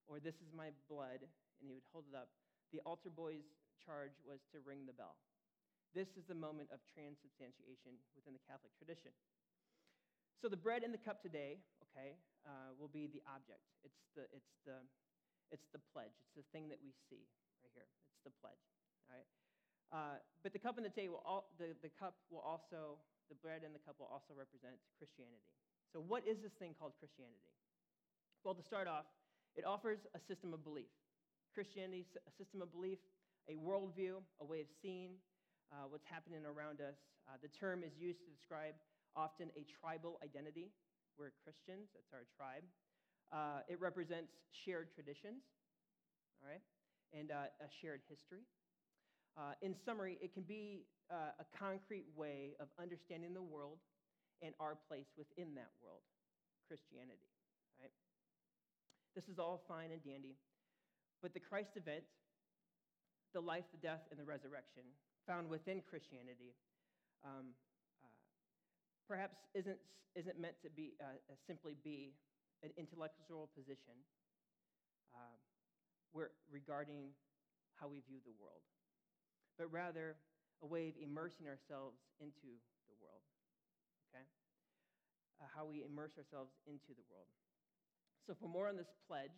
or 0.08 0.16
This 0.16 0.40
is 0.40 0.48
my 0.56 0.72
blood, 0.88 1.20
and 1.60 1.68
he 1.68 1.76
would 1.76 1.84
hold 1.92 2.08
it 2.08 2.16
up, 2.16 2.32
the 2.72 2.80
altar 2.88 3.10
boy's 3.12 3.44
charge 3.80 4.16
was 4.24 4.44
to 4.52 4.62
ring 4.64 4.84
the 4.84 4.96
bell. 4.96 5.16
This 5.94 6.12
is 6.18 6.28
the 6.28 6.36
moment 6.36 6.68
of 6.74 6.84
transubstantiation 6.92 7.96
within 8.12 8.36
the 8.36 8.44
Catholic 8.44 8.74
tradition. 8.76 9.14
So 10.36 10.52
the 10.52 10.60
bread 10.60 10.84
in 10.84 10.92
the 10.92 11.00
cup 11.00 11.24
today, 11.24 11.64
okay, 11.88 12.20
uh, 12.44 12.76
will 12.76 12.92
be 12.92 13.08
the 13.08 13.24
object. 13.24 13.64
It's 13.80 14.04
the, 14.12 14.28
it's, 14.36 14.52
the, 14.68 14.76
it's 15.48 15.64
the 15.72 15.80
pledge. 15.92 16.12
It's 16.28 16.36
the 16.36 16.48
thing 16.52 16.68
that 16.68 16.76
we 16.84 16.92
see 17.08 17.24
right 17.64 17.72
here. 17.72 17.88
It's 18.12 18.20
the 18.28 18.34
pledge, 18.44 18.60
all 19.08 19.16
right? 19.16 19.28
Uh, 19.88 20.16
but 20.44 20.52
the 20.52 20.60
cup 20.60 20.76
and 20.76 20.84
the 20.84 20.92
table, 20.92 21.24
all, 21.24 21.48
the, 21.56 21.72
the 21.80 21.88
cup 21.88 22.20
will 22.28 22.44
also, 22.44 23.00
the 23.32 23.38
bread 23.40 23.64
and 23.64 23.72
the 23.72 23.80
cup 23.80 23.96
will 23.96 24.12
also 24.12 24.36
represent 24.36 24.76
Christianity. 25.00 25.48
So 25.88 26.04
what 26.04 26.28
is 26.28 26.44
this 26.44 26.52
thing 26.60 26.76
called 26.76 26.92
Christianity? 27.00 27.54
Well, 28.44 28.52
to 28.52 28.62
start 28.62 28.86
off, 28.86 29.08
it 29.56 29.64
offers 29.64 30.04
a 30.12 30.20
system 30.20 30.52
of 30.52 30.60
belief. 30.60 30.92
Christianity, 31.56 32.04
a 32.28 32.32
system 32.36 32.60
of 32.60 32.68
belief, 32.68 33.00
a 33.48 33.54
worldview, 33.54 34.18
a 34.40 34.44
way 34.44 34.60
of 34.60 34.66
seeing 34.82 35.18
uh, 35.72 35.86
what's 35.88 36.06
happening 36.06 36.44
around 36.46 36.80
us. 36.80 36.98
Uh, 37.26 37.38
the 37.42 37.48
term 37.48 37.82
is 37.82 37.94
used 37.98 38.22
to 38.22 38.30
describe 38.30 38.74
often 39.14 39.50
a 39.56 39.64
tribal 39.80 40.18
identity. 40.22 40.70
We're 41.18 41.32
Christians, 41.42 41.90
that's 41.94 42.12
our 42.12 42.26
tribe. 42.36 42.62
Uh, 43.32 43.66
it 43.66 43.80
represents 43.80 44.30
shared 44.52 44.92
traditions, 44.94 45.42
all 46.38 46.46
right, 46.46 46.62
and 47.10 47.32
uh, 47.32 47.50
a 47.58 47.68
shared 47.80 48.02
history. 48.06 48.46
Uh, 49.36 49.52
in 49.60 49.74
summary, 49.84 50.18
it 50.22 50.32
can 50.32 50.44
be 50.44 50.86
uh, 51.10 51.34
a 51.40 51.46
concrete 51.58 52.06
way 52.14 52.54
of 52.60 52.68
understanding 52.80 53.34
the 53.34 53.42
world 53.42 53.78
and 54.42 54.54
our 54.60 54.76
place 54.88 55.10
within 55.16 55.54
that 55.54 55.72
world, 55.82 56.04
Christianity, 56.68 57.32
right? 57.80 57.92
This 59.14 59.28
is 59.28 59.38
all 59.38 59.64
fine 59.66 59.90
and 59.90 60.02
dandy, 60.04 60.36
but 61.22 61.32
the 61.32 61.40
Christ 61.40 61.76
event, 61.76 62.04
the 63.36 63.44
life, 63.44 63.68
the 63.68 63.84
death, 63.84 64.00
and 64.08 64.16
the 64.16 64.24
resurrection 64.24 64.80
found 65.28 65.44
within 65.44 65.84
Christianity 65.84 66.56
um, 67.20 67.52
uh, 68.00 68.08
perhaps 69.04 69.36
isn't, 69.52 69.76
isn't 70.16 70.40
meant 70.40 70.56
to 70.64 70.72
be 70.72 70.96
uh, 71.04 71.20
simply 71.44 71.76
be 71.84 72.16
an 72.64 72.72
intellectual 72.80 73.52
position 73.52 73.92
uh, 75.12 75.36
where, 76.16 76.32
regarding 76.48 77.12
how 77.76 77.84
we 77.84 78.00
view 78.08 78.24
the 78.24 78.32
world, 78.40 78.64
but 79.60 79.68
rather 79.68 80.16
a 80.64 80.66
way 80.66 80.88
of 80.88 80.96
immersing 80.96 81.44
ourselves 81.44 82.00
into 82.24 82.56
the 82.88 82.96
world. 83.04 83.20
Okay? 84.08 84.24
Uh, 85.36 85.48
how 85.52 85.68
we 85.68 85.84
immerse 85.84 86.16
ourselves 86.16 86.56
into 86.64 86.96
the 86.96 87.04
world. 87.12 87.28
So, 88.24 88.32
for 88.32 88.48
more 88.48 88.64
on 88.72 88.80
this 88.80 88.88
pledge, 89.04 89.36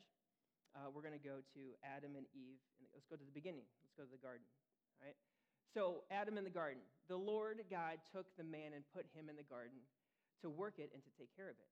uh, 0.76 0.88
we're 0.92 1.04
going 1.04 1.16
to 1.16 1.22
go 1.22 1.40
to 1.56 1.62
Adam 1.84 2.16
and 2.16 2.26
Eve. 2.34 2.60
And 2.80 2.84
let's 2.92 3.08
go 3.08 3.16
to 3.16 3.24
the 3.24 3.34
beginning. 3.34 3.64
Let's 3.84 3.96
go 3.96 4.04
to 4.04 4.12
the 4.12 4.20
garden. 4.20 4.44
All 5.00 5.08
right? 5.08 5.18
So, 5.72 6.04
Adam 6.08 6.40
in 6.40 6.44
the 6.44 6.52
garden. 6.52 6.80
The 7.08 7.16
Lord 7.16 7.60
God 7.68 8.00
took 8.08 8.28
the 8.36 8.44
man 8.44 8.76
and 8.76 8.84
put 8.92 9.08
him 9.12 9.28
in 9.28 9.36
the 9.36 9.46
garden 9.46 9.80
to 10.44 10.48
work 10.48 10.80
it 10.80 10.92
and 10.92 11.00
to 11.04 11.12
take 11.16 11.32
care 11.36 11.48
of 11.48 11.58
it. 11.60 11.70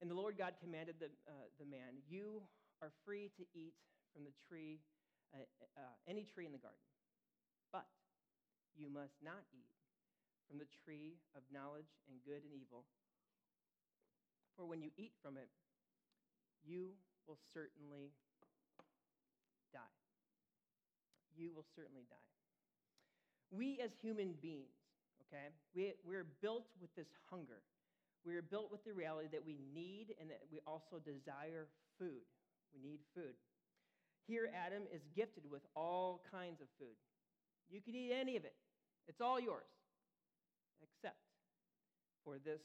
And 0.00 0.06
the 0.06 0.14
Lord 0.14 0.38
God 0.38 0.54
commanded 0.62 1.02
the, 1.02 1.10
uh, 1.26 1.50
the 1.58 1.66
man, 1.66 1.98
You 2.06 2.42
are 2.82 2.94
free 3.02 3.30
to 3.34 3.42
eat 3.54 3.74
from 4.14 4.22
the 4.22 4.34
tree, 4.46 4.78
uh, 5.34 5.42
uh, 5.74 5.94
any 6.06 6.22
tree 6.22 6.46
in 6.46 6.54
the 6.54 6.62
garden, 6.62 6.82
but 7.74 7.86
you 8.78 8.86
must 8.86 9.18
not 9.22 9.42
eat 9.50 9.70
from 10.46 10.58
the 10.58 10.70
tree 10.86 11.18
of 11.34 11.42
knowledge 11.50 11.90
and 12.06 12.22
good 12.22 12.46
and 12.46 12.54
evil. 12.54 12.86
For 14.54 14.64
when 14.64 14.80
you 14.80 14.90
eat 14.96 15.12
from 15.22 15.36
it, 15.36 15.50
you 16.62 16.94
will 17.28 17.38
certainly 17.52 18.10
die. 19.72 20.00
You 21.36 21.52
will 21.54 21.68
certainly 21.76 22.08
die. 22.08 22.16
We 23.52 23.78
as 23.84 23.90
human 24.00 24.34
beings, 24.40 24.72
okay, 25.28 25.52
we, 25.76 25.92
we're 26.04 26.26
built 26.40 26.66
with 26.80 26.94
this 26.96 27.08
hunger. 27.30 27.60
We 28.24 28.34
are 28.34 28.42
built 28.42 28.72
with 28.72 28.84
the 28.84 28.92
reality 28.92 29.28
that 29.32 29.44
we 29.44 29.60
need 29.72 30.16
and 30.20 30.28
that 30.30 30.40
we 30.50 30.60
also 30.66 30.98
desire 31.04 31.68
food. 31.98 32.24
We 32.74 32.80
need 32.80 33.00
food. 33.14 33.36
Here, 34.26 34.50
Adam 34.52 34.82
is 34.92 35.00
gifted 35.16 35.44
with 35.48 35.62
all 35.76 36.24
kinds 36.32 36.60
of 36.60 36.68
food. 36.78 36.96
You 37.70 37.80
can 37.80 37.94
eat 37.94 38.12
any 38.12 38.36
of 38.36 38.44
it, 38.44 38.56
it's 39.06 39.20
all 39.20 39.40
yours, 39.40 39.68
except 40.82 41.20
for 42.24 42.36
this 42.44 42.60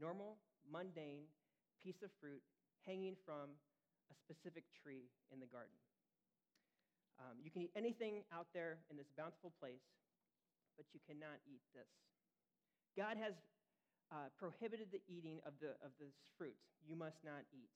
normal, 0.00 0.38
mundane 0.70 1.26
piece 1.82 2.02
of 2.02 2.10
fruit 2.20 2.42
hanging 2.86 3.16
from 3.24 3.56
a 4.12 4.14
specific 4.14 4.64
tree 4.72 5.08
in 5.32 5.40
the 5.40 5.48
garden. 5.48 5.76
Um, 7.18 7.38
you 7.42 7.50
can 7.50 7.62
eat 7.62 7.74
anything 7.76 8.26
out 8.34 8.48
there 8.52 8.82
in 8.90 8.96
this 8.96 9.08
bountiful 9.16 9.52
place, 9.60 9.84
but 10.76 10.86
you 10.92 11.00
cannot 11.06 11.38
eat 11.46 11.62
this. 11.72 11.88
God 12.98 13.16
has 13.18 13.34
uh, 14.10 14.30
prohibited 14.38 14.90
the 14.90 15.02
eating 15.06 15.38
of, 15.46 15.54
the, 15.60 15.78
of 15.82 15.94
this 15.98 16.14
fruit. 16.36 16.58
You 16.86 16.96
must 16.96 17.22
not 17.24 17.46
eat. 17.54 17.70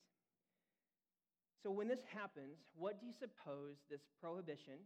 So, 1.63 1.71
when 1.71 1.87
this 1.87 2.03
happens, 2.15 2.55
what 2.75 2.99
do 2.99 3.07
you 3.07 3.11
suppose 3.11 3.75
this 3.89 4.03
prohibition 4.21 4.79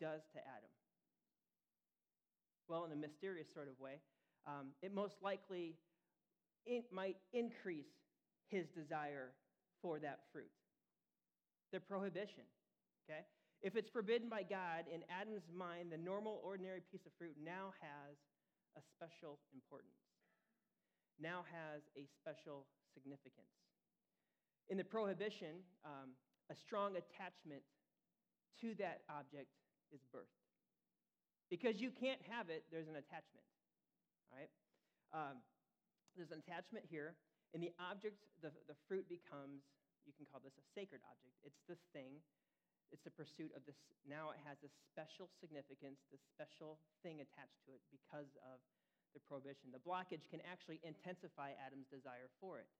does 0.00 0.20
to 0.32 0.38
Adam? 0.40 0.72
Well, 2.68 2.84
in 2.84 2.92
a 2.92 2.96
mysterious 2.96 3.48
sort 3.52 3.68
of 3.68 3.80
way, 3.80 4.00
um, 4.46 4.76
it 4.82 4.92
most 4.92 5.16
likely 5.22 5.76
in, 6.66 6.82
might 6.92 7.16
increase 7.32 7.88
his 8.50 8.66
desire 8.74 9.32
for 9.80 9.98
that 9.98 10.20
fruit. 10.32 10.50
The 11.72 11.80
prohibition, 11.80 12.44
okay? 13.06 13.22
If 13.62 13.76
it's 13.76 13.88
forbidden 13.88 14.28
by 14.28 14.42
God, 14.42 14.90
in 14.92 15.06
Adam's 15.08 15.46
mind, 15.54 15.92
the 15.92 15.98
normal, 16.00 16.40
ordinary 16.44 16.82
piece 16.90 17.06
of 17.06 17.12
fruit 17.16 17.36
now 17.38 17.72
has 17.80 18.18
a 18.76 18.82
special 18.96 19.38
importance, 19.54 20.00
now 21.20 21.44
has 21.46 21.82
a 21.96 22.08
special 22.18 22.66
significance. 22.92 23.54
In 24.68 24.78
the 24.78 24.84
prohibition, 24.84 25.62
um, 25.84 26.16
a 26.50 26.56
strong 26.56 26.96
attachment 26.96 27.62
to 28.60 28.74
that 28.78 29.02
object 29.08 29.50
is 29.92 30.00
birth. 30.12 30.30
Because 31.50 31.80
you 31.80 31.90
can't 31.90 32.20
have 32.30 32.48
it, 32.48 32.64
there's 32.70 32.88
an 32.88 32.96
attachment. 32.96 33.46
All 34.30 34.38
right? 34.38 34.52
Um, 35.12 35.36
there's 36.16 36.30
an 36.30 36.42
attachment 36.46 36.86
here, 36.88 37.14
and 37.50 37.58
the 37.58 37.74
object, 37.82 38.22
the, 38.42 38.54
the 38.70 38.78
fruit 38.86 39.10
becomes, 39.10 39.66
you 40.06 40.14
can 40.14 40.26
call 40.30 40.38
this 40.38 40.54
a 40.54 40.66
sacred 40.74 41.02
object. 41.10 41.34
It's 41.42 41.62
the 41.66 41.78
thing, 41.90 42.22
it's 42.94 43.02
the 43.02 43.14
pursuit 43.14 43.50
of 43.58 43.66
this. 43.66 43.78
Now 44.06 44.30
it 44.30 44.40
has 44.46 44.58
this 44.62 44.74
special 44.90 45.30
significance, 45.42 45.98
this 46.14 46.22
special 46.30 46.78
thing 47.02 47.22
attached 47.22 47.58
to 47.66 47.74
it 47.74 47.82
because 47.90 48.30
of 48.46 48.62
the 49.14 49.22
prohibition. 49.26 49.74
The 49.74 49.82
blockage 49.82 50.22
can 50.30 50.38
actually 50.46 50.78
intensify 50.86 51.58
Adam's 51.58 51.90
desire 51.90 52.30
for 52.38 52.62
it. 52.62 52.70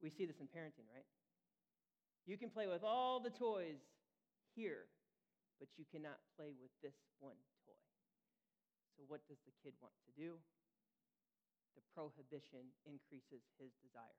We 0.00 0.08
see 0.12 0.24
this 0.28 0.40
in 0.40 0.48
parenting, 0.48 0.88
right? 0.92 1.08
You 2.28 2.36
can 2.36 2.48
play 2.48 2.68
with 2.68 2.84
all 2.84 3.20
the 3.20 3.32
toys 3.32 3.80
here, 4.52 4.88
but 5.60 5.68
you 5.76 5.84
cannot 5.88 6.20
play 6.36 6.52
with 6.56 6.72
this 6.84 6.96
one 7.20 7.38
toy. 7.64 7.80
So, 8.96 9.04
what 9.08 9.24
does 9.28 9.40
the 9.44 9.54
kid 9.64 9.72
want 9.80 9.92
to 10.08 10.12
do? 10.16 10.36
The 11.76 11.84
prohibition 11.92 12.72
increases 12.88 13.44
his 13.60 13.76
desire, 13.84 14.16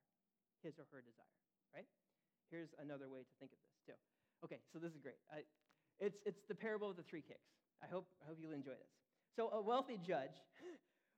his 0.62 0.78
or 0.78 0.86
her 0.94 1.02
desire, 1.02 1.38
right? 1.74 1.90
Here's 2.54 2.72
another 2.78 3.10
way 3.10 3.26
to 3.26 3.34
think 3.42 3.52
of 3.52 3.60
this, 3.66 3.78
too. 3.90 4.00
Okay, 4.46 4.62
so 4.72 4.78
this 4.78 4.94
is 4.94 5.02
great. 5.02 5.18
I, 5.34 5.42
it's, 6.00 6.22
it's 6.26 6.46
the 6.46 6.56
parable 6.56 6.94
of 6.94 6.96
the 6.96 7.04
three 7.04 7.26
kicks. 7.26 7.50
I 7.82 7.90
hope, 7.90 8.06
I 8.22 8.30
hope 8.30 8.38
you'll 8.40 8.54
enjoy 8.54 8.78
this. 8.78 8.94
So, 9.36 9.50
a 9.54 9.62
wealthy 9.62 10.00
judge 10.02 10.38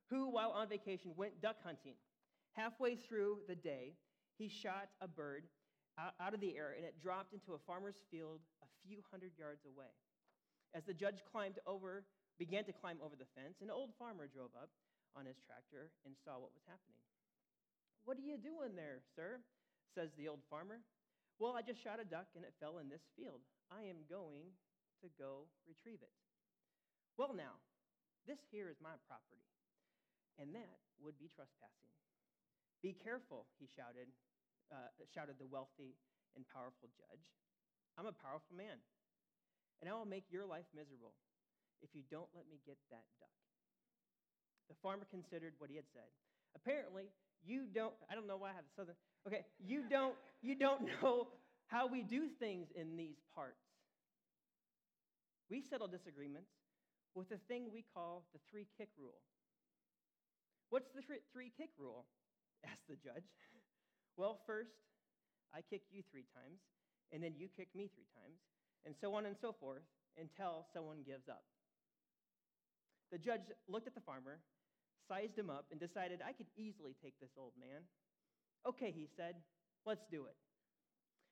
who, 0.10 0.29
while 0.31 0.51
on 0.51 0.67
vacation, 0.67 1.12
went 1.15 1.41
duck 1.41 1.58
hunting. 1.63 1.96
Halfway 2.53 2.96
through 2.96 3.39
the 3.48 3.55
day, 3.55 3.93
he 4.38 4.50
shot 4.50 4.89
a 5.01 5.08
bird 5.08 5.43
out 6.19 6.34
of 6.34 6.39
the 6.39 6.55
air 6.55 6.74
and 6.75 6.86
it 6.86 6.96
dropped 7.01 7.34
into 7.34 7.53
a 7.53 7.60
farmer's 7.67 8.00
field 8.10 8.39
a 8.63 8.67
few 8.88 9.03
hundred 9.12 9.31
yards 9.38 9.65
away. 9.65 9.91
As 10.74 10.84
the 10.86 10.93
judge 10.93 11.19
climbed 11.29 11.60
over, 11.67 12.05
began 12.38 12.63
to 12.65 12.74
climb 12.74 12.98
over 13.03 13.15
the 13.15 13.27
fence, 13.36 13.60
an 13.62 13.69
old 13.69 13.91
farmer 14.00 14.27
drove 14.27 14.51
up 14.55 14.69
on 15.17 15.25
his 15.25 15.37
tractor 15.45 15.89
and 16.05 16.17
saw 16.25 16.37
what 16.37 16.53
was 16.53 16.65
happening. 16.69 17.01
What 18.05 18.17
are 18.17 18.25
you 18.25 18.37
doing 18.37 18.73
there, 18.75 19.01
sir? 19.15 19.41
says 19.97 20.13
the 20.13 20.29
old 20.29 20.45
farmer. 20.53 20.85
Well, 21.41 21.57
I 21.57 21.65
just 21.65 21.81
shot 21.81 21.97
a 21.97 22.05
duck 22.05 22.29
and 22.37 22.45
it 22.45 22.53
fell 22.61 22.77
in 22.77 22.93
this 22.93 23.01
field. 23.17 23.41
I 23.73 23.89
am 23.89 24.05
going 24.05 24.53
to 25.01 25.09
go 25.17 25.49
retrieve 25.65 26.05
it. 26.05 26.13
Well, 27.17 27.33
now, 27.33 27.57
this 28.29 28.37
here 28.53 28.69
is 28.69 28.77
my 28.77 28.93
property, 29.09 29.49
and 30.37 30.53
that 30.53 30.77
would 31.01 31.17
be 31.17 31.31
trespassing. 31.33 31.89
Be 32.85 32.93
careful, 32.93 33.49
he 33.57 33.65
shouted, 33.65 34.13
uh, 34.69 34.93
shouted 35.09 35.41
the 35.41 35.49
wealthy 35.49 35.97
and 36.37 36.45
powerful 36.53 36.93
judge. 36.93 37.25
I'm 37.97 38.07
a 38.07 38.15
powerful 38.15 38.53
man 38.53 38.77
and 39.79 39.87
I 39.87 39.95
will 39.95 40.07
make 40.07 40.27
your 40.27 40.45
life 40.45 40.67
miserable 40.75 41.15
if 41.79 41.95
you 41.95 42.03
don't 42.11 42.27
let 42.35 42.47
me 42.51 42.59
get 42.67 42.75
that 42.91 43.07
duck. 43.19 43.35
The 44.69 44.75
farmer 44.81 45.05
considered 45.09 45.53
what 45.57 45.69
he 45.69 45.75
had 45.75 45.89
said. 45.93 46.07
Apparently, 46.55 47.09
you 47.45 47.65
don't, 47.73 47.93
I 48.09 48.15
don't 48.15 48.27
know 48.27 48.38
why 48.38 48.49
I 48.49 48.53
have 48.53 48.65
southern, 48.75 48.95
okay, 49.27 49.45
you 49.59 49.83
don't, 49.89 50.15
you 50.41 50.55
don't 50.55 50.81
know 51.01 51.27
how 51.67 51.88
we 51.88 52.01
do 52.01 52.27
things 52.39 52.67
in 52.75 52.95
these 52.95 53.17
parts. 53.33 53.65
We 55.49 55.61
settle 55.61 55.88
disagreements 55.88 56.51
with 57.15 57.31
a 57.31 57.38
thing 57.47 57.69
we 57.73 57.83
call 57.93 58.25
the 58.33 58.39
three 58.49 58.67
kick 58.77 58.89
rule. 58.97 59.21
What's 60.69 60.91
the 60.93 61.01
three 61.01 61.51
kick 61.57 61.69
rule? 61.77 62.05
asked 62.69 62.88
the 62.88 62.95
judge. 62.95 63.25
Well, 64.17 64.41
first, 64.45 64.75
I 65.55 65.61
kick 65.61 65.83
you 65.89 66.03
three 66.11 66.25
times, 66.35 66.59
and 67.13 67.23
then 67.23 67.31
you 67.38 67.47
kick 67.55 67.69
me 67.73 67.88
three 67.88 68.09
times, 68.11 68.35
and 68.85 68.93
so 68.99 69.15
on 69.15 69.25
and 69.25 69.35
so 69.39 69.55
forth 69.55 69.88
until 70.19 70.65
someone 70.73 70.97
gives 71.07 71.29
up. 71.29 71.43
The 73.13 73.17
judge 73.17 73.47
looked 73.69 73.88
at 73.88 73.95
the 73.95 74.01
farmer, 74.01 74.39
sized 75.09 75.33
him 75.33 75.49
up, 75.49 75.65
and 75.73 75.81
decided 75.81 76.21
I 76.21 76.31
could 76.31 76.45
easily 76.55 76.93
take 77.01 77.17
this 77.19 77.33
old 77.33 77.57
man. 77.57 77.81
Okay, 78.69 78.93
he 78.93 79.09
said, 79.17 79.33
let's 79.85 80.05
do 80.11 80.29
it. 80.29 80.37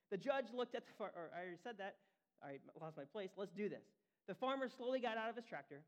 The 0.09 0.17
judge 0.17 0.49
looked 0.49 0.73
at 0.73 0.89
the 0.89 0.93
farmer, 0.97 1.13
or 1.13 1.29
I 1.29 1.45
already 1.45 1.61
said 1.61 1.77
that. 1.77 2.01
I 2.41 2.57
lost 2.79 2.97
my 2.97 3.05
place. 3.05 3.29
Let's 3.37 3.53
do 3.53 3.69
this. 3.69 3.85
The 4.27 4.35
farmer 4.35 4.69
slowly 4.69 4.99
got 4.99 5.17
out 5.17 5.29
of 5.29 5.35
his 5.35 5.45
tractor, 5.45 5.85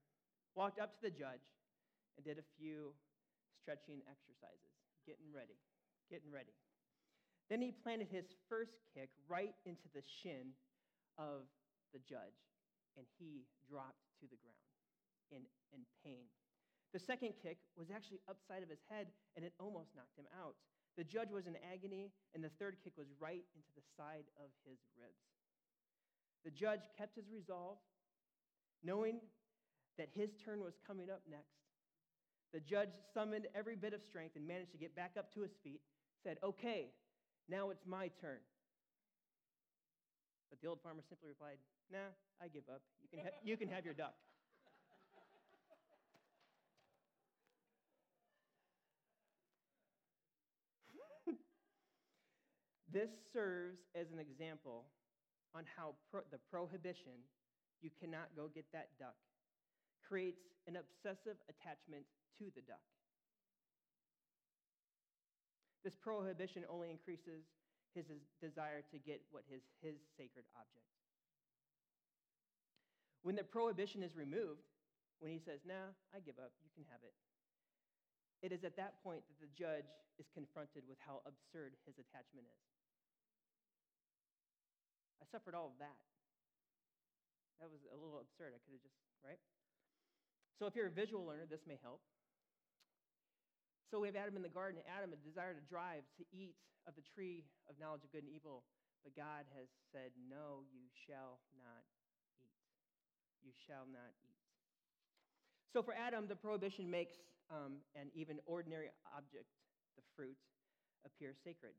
walked 0.55 0.79
up 0.79 0.93
to 0.93 1.01
the 1.01 1.09
judge, 1.09 1.43
and 2.15 2.25
did 2.25 2.37
a 2.37 2.45
few 2.57 2.93
stretching 3.61 4.01
exercises, 4.05 4.73
getting 5.05 5.33
ready, 5.33 5.57
getting 6.09 6.31
ready. 6.31 6.53
Then 7.49 7.61
he 7.61 7.71
planted 7.71 8.07
his 8.09 8.25
first 8.47 8.77
kick 8.93 9.09
right 9.27 9.55
into 9.65 9.89
the 9.93 10.01
shin 10.01 10.53
of 11.17 11.49
the 11.93 11.99
judge, 12.05 12.37
and 12.97 13.05
he 13.17 13.45
dropped 13.69 14.05
to 14.21 14.25
the 14.29 14.37
ground 14.41 14.69
in, 15.31 15.41
in 15.73 15.81
pain. 16.05 16.29
The 16.93 16.99
second 16.99 17.33
kick 17.41 17.57
was 17.77 17.91
actually 17.93 18.19
upside 18.27 18.63
of 18.63 18.69
his 18.69 18.81
head, 18.89 19.07
and 19.35 19.45
it 19.45 19.53
almost 19.59 19.93
knocked 19.95 20.17
him 20.17 20.25
out. 20.41 20.55
The 20.97 21.03
judge 21.03 21.29
was 21.31 21.45
in 21.45 21.55
agony, 21.71 22.11
and 22.33 22.43
the 22.43 22.49
third 22.57 22.77
kick 22.83 22.93
was 22.97 23.07
right 23.19 23.45
into 23.55 23.69
the 23.75 23.85
side 23.95 24.25
of 24.41 24.49
his 24.65 24.79
ribs. 24.97 25.21
The 26.43 26.51
judge 26.51 26.81
kept 26.97 27.15
his 27.15 27.29
resolve, 27.29 27.77
knowing 28.83 29.21
that 29.97 30.09
his 30.13 30.31
turn 30.43 30.61
was 30.61 30.73
coming 30.87 31.09
up 31.11 31.21
next. 31.29 31.59
The 32.53 32.59
judge 32.59 32.89
summoned 33.13 33.45
every 33.53 33.75
bit 33.75 33.93
of 33.93 34.01
strength 34.01 34.35
and 34.35 34.47
managed 34.47 34.71
to 34.71 34.77
get 34.77 34.95
back 34.95 35.13
up 35.17 35.31
to 35.35 35.41
his 35.41 35.51
feet, 35.63 35.81
said, 36.23 36.37
Okay, 36.43 36.89
now 37.47 37.69
it's 37.69 37.85
my 37.85 38.09
turn. 38.19 38.39
But 40.49 40.59
the 40.61 40.67
old 40.67 40.81
farmer 40.81 41.03
simply 41.07 41.29
replied, 41.29 41.57
Nah, 41.91 42.09
I 42.41 42.47
give 42.47 42.63
up. 42.73 42.81
You 43.01 43.09
can, 43.09 43.19
ha- 43.19 43.37
you 43.43 43.57
can 43.57 43.69
have 43.69 43.85
your 43.85 43.93
duck. 43.93 44.15
This 52.91 53.09
serves 53.33 53.79
as 53.95 54.11
an 54.11 54.19
example 54.19 54.85
on 55.55 55.63
how 55.77 55.95
pro- 56.11 56.27
the 56.31 56.39
prohibition, 56.49 57.21
you 57.81 57.89
cannot 57.99 58.29
go 58.35 58.49
get 58.53 58.65
that 58.73 58.89
duck, 58.99 59.17
creates 60.05 60.41
an 60.67 60.77
obsessive 60.77 61.37
attachment 61.49 62.05
to 62.37 62.45
the 62.55 62.61
duck. 62.61 62.83
This 65.83 65.95
prohibition 65.95 66.65
only 66.69 66.89
increases 66.91 67.45
his 67.95 68.05
desire 68.41 68.83
to 68.91 68.97
get 68.99 69.21
what 69.31 69.43
is 69.49 69.63
his 69.81 69.95
sacred 70.17 70.45
object. 70.53 70.85
When 73.23 73.35
the 73.35 73.43
prohibition 73.43 74.03
is 74.03 74.15
removed, 74.15 74.65
when 75.19 75.31
he 75.31 75.39
says, 75.39 75.61
Nah, 75.65 75.91
I 76.13 76.19
give 76.19 76.39
up, 76.39 76.51
you 76.63 76.69
can 76.75 76.85
have 76.91 77.03
it, 77.03 77.15
it 78.41 78.55
is 78.55 78.63
at 78.63 78.77
that 78.77 79.03
point 79.03 79.23
that 79.27 79.39
the 79.43 79.51
judge 79.51 79.91
is 80.15 80.27
confronted 80.31 80.83
with 80.87 80.97
how 81.03 81.19
absurd 81.27 81.75
his 81.83 81.99
attachment 81.99 82.47
is. 82.47 82.78
Suffered 85.31 85.53
all 85.53 85.69
of 85.69 85.77
that. 85.77 85.97
That 87.61 87.69
was 87.69 87.85
a 87.91 87.97
little 87.97 88.23
absurd. 88.23 88.55
I 88.55 88.59
could 88.65 88.73
have 88.73 88.83
just, 88.83 88.97
right? 89.21 89.39
So 90.57 90.65
if 90.65 90.75
you're 90.75 90.89
a 90.89 90.93
visual 90.93 91.23
learner, 91.23 91.45
this 91.45 91.63
may 91.67 91.77
help. 91.79 92.01
So 93.91 93.99
we 93.99 94.07
have 94.07 94.17
Adam 94.17 94.37
in 94.37 94.45
the 94.45 94.51
garden. 94.51 94.81
Adam, 94.85 95.13
a 95.13 95.19
desire 95.21 95.53
to 95.53 95.63
drive, 95.65 96.05
to 96.17 96.23
eat 96.33 96.55
of 96.87 96.95
the 96.95 97.05
tree 97.05 97.45
of 97.69 97.77
knowledge 97.77 98.03
of 98.05 98.11
good 98.11 98.23
and 98.23 98.31
evil. 98.31 98.63
But 99.03 99.15
God 99.15 99.47
has 99.55 99.69
said, 99.91 100.11
No, 100.17 100.67
you 100.71 100.87
shall 101.07 101.39
not 101.55 101.83
eat. 102.43 102.59
You 103.43 103.53
shall 103.67 103.87
not 103.87 104.11
eat. 104.25 104.39
So 105.71 105.81
for 105.81 105.93
Adam, 105.93 106.27
the 106.27 106.35
prohibition 106.35 106.89
makes 106.89 107.21
um, 107.49 107.81
an 107.95 108.09
even 108.13 108.39
ordinary 108.45 108.89
object, 109.15 109.49
the 109.95 110.03
fruit, 110.15 110.37
appear 111.05 111.33
sacred, 111.33 111.73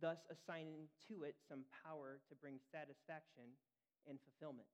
thus 0.00 0.18
assigning 0.28 0.88
to 1.08 1.24
it 1.24 1.36
some 1.48 1.64
power 1.84 2.20
to 2.28 2.34
bring 2.36 2.60
satisfaction 2.72 3.56
and 4.08 4.18
fulfillment. 4.20 4.68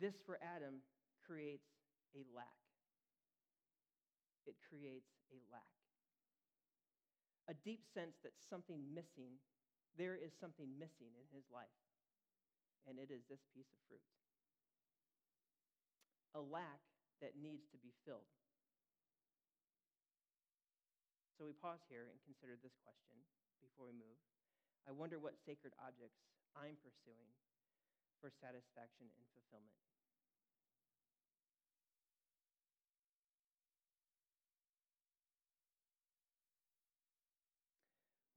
This 0.00 0.18
for 0.24 0.38
Adam 0.42 0.82
creates 1.24 1.70
a 2.12 2.26
lack. 2.34 2.60
It 4.46 4.58
creates 4.68 5.14
a 5.30 5.38
lack. 5.48 5.72
A 7.48 7.54
deep 7.54 7.86
sense 7.94 8.18
that 8.22 8.34
something 8.50 8.82
missing, 8.94 9.38
there 9.98 10.18
is 10.18 10.32
something 10.34 10.66
missing 10.78 11.14
in 11.14 11.26
his 11.34 11.46
life, 11.52 11.78
and 12.86 12.98
it 12.98 13.10
is 13.10 13.22
this 13.30 13.42
piece 13.54 13.70
of 13.70 13.80
fruit. 13.88 14.04
A 16.34 16.42
lack 16.42 16.82
that 17.20 17.38
needs 17.38 17.66
to 17.70 17.78
be 17.78 17.94
filled. 18.06 18.30
So 21.42 21.50
we 21.50 21.58
pause 21.58 21.82
here 21.90 22.06
and 22.06 22.22
consider 22.22 22.54
this 22.62 22.78
question 22.86 23.18
before 23.58 23.90
we 23.90 23.98
move. 23.98 24.14
I 24.86 24.94
wonder 24.94 25.18
what 25.18 25.34
sacred 25.42 25.74
objects 25.74 26.22
I'm 26.54 26.78
pursuing 26.78 27.34
for 28.22 28.30
satisfaction 28.38 29.10
and 29.10 29.26
fulfillment. 29.34 29.74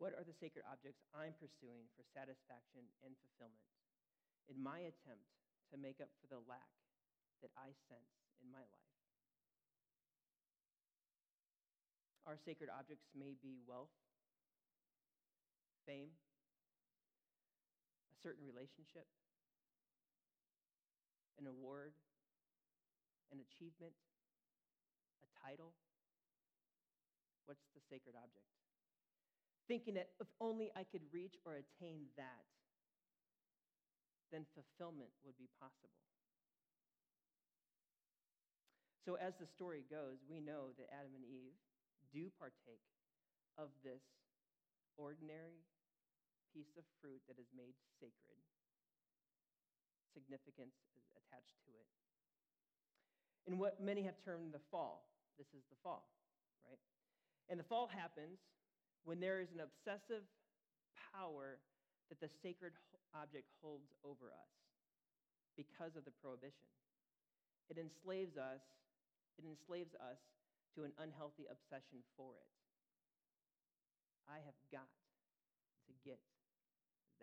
What 0.02 0.18
are 0.18 0.26
the 0.26 0.34
sacred 0.42 0.66
objects 0.66 1.06
I'm 1.14 1.38
pursuing 1.38 1.86
for 1.94 2.02
satisfaction 2.10 2.90
and 3.06 3.14
fulfillment 3.22 3.70
in 4.50 4.58
my 4.58 4.82
attempt 4.82 5.30
to 5.70 5.78
make 5.78 6.02
up 6.02 6.10
for 6.26 6.34
the 6.34 6.42
lack 6.50 6.74
that 7.46 7.54
I 7.54 7.70
sense 7.86 8.18
in 8.42 8.50
my 8.50 8.66
life? 8.66 8.85
Our 12.26 12.38
sacred 12.42 12.74
objects 12.74 13.06
may 13.14 13.38
be 13.38 13.62
wealth, 13.70 13.94
fame, 15.86 16.10
a 18.10 18.18
certain 18.26 18.42
relationship, 18.42 19.06
an 21.38 21.46
award, 21.46 21.94
an 23.30 23.38
achievement, 23.46 23.94
a 25.22 25.30
title. 25.38 25.78
What's 27.46 27.62
the 27.78 27.86
sacred 27.94 28.18
object? 28.18 28.50
Thinking 29.70 29.94
that 30.02 30.10
if 30.18 30.26
only 30.42 30.74
I 30.74 30.82
could 30.82 31.06
reach 31.14 31.38
or 31.46 31.62
attain 31.62 32.10
that, 32.18 32.50
then 34.34 34.50
fulfillment 34.58 35.14
would 35.22 35.38
be 35.38 35.46
possible. 35.62 35.94
So, 39.06 39.14
as 39.22 39.38
the 39.38 39.46
story 39.46 39.86
goes, 39.86 40.26
we 40.26 40.42
know 40.42 40.74
that 40.82 40.90
Adam 40.90 41.14
and 41.14 41.22
Eve 41.22 41.54
do 42.16 42.32
partake 42.40 42.88
of 43.60 43.68
this 43.84 44.00
ordinary 44.96 45.68
piece 46.56 46.72
of 46.80 46.88
fruit 47.04 47.20
that 47.28 47.36
is 47.36 47.52
made 47.52 47.76
sacred. 48.00 48.40
Significance 50.16 50.80
is 50.96 51.04
attached 51.20 51.60
to 51.68 51.76
it. 51.76 51.92
In 53.52 53.60
what 53.60 53.84
many 53.84 54.08
have 54.08 54.16
termed 54.24 54.56
the 54.56 54.64
fall, 54.72 55.12
this 55.36 55.52
is 55.52 55.68
the 55.68 55.76
fall, 55.84 56.08
right? 56.64 56.80
And 57.52 57.60
the 57.60 57.68
fall 57.68 57.92
happens 57.92 58.40
when 59.04 59.20
there 59.20 59.44
is 59.44 59.52
an 59.52 59.60
obsessive 59.60 60.24
power 61.12 61.60
that 62.08 62.24
the 62.24 62.32
sacred 62.40 62.72
object 63.12 63.52
holds 63.60 63.92
over 64.08 64.32
us 64.32 64.56
because 65.60 66.00
of 66.00 66.08
the 66.08 66.16
prohibition. 66.24 66.72
It 67.68 67.76
enslaves 67.76 68.40
us, 68.40 68.64
it 69.36 69.44
enslaves 69.44 69.92
us 70.00 70.22
to 70.76 70.84
an 70.84 70.92
unhealthy 71.00 71.48
obsession 71.48 72.04
for 72.20 72.36
it. 72.36 72.52
I 74.28 74.44
have 74.44 74.60
got 74.72 74.92
to 75.88 75.94
get 76.04 76.20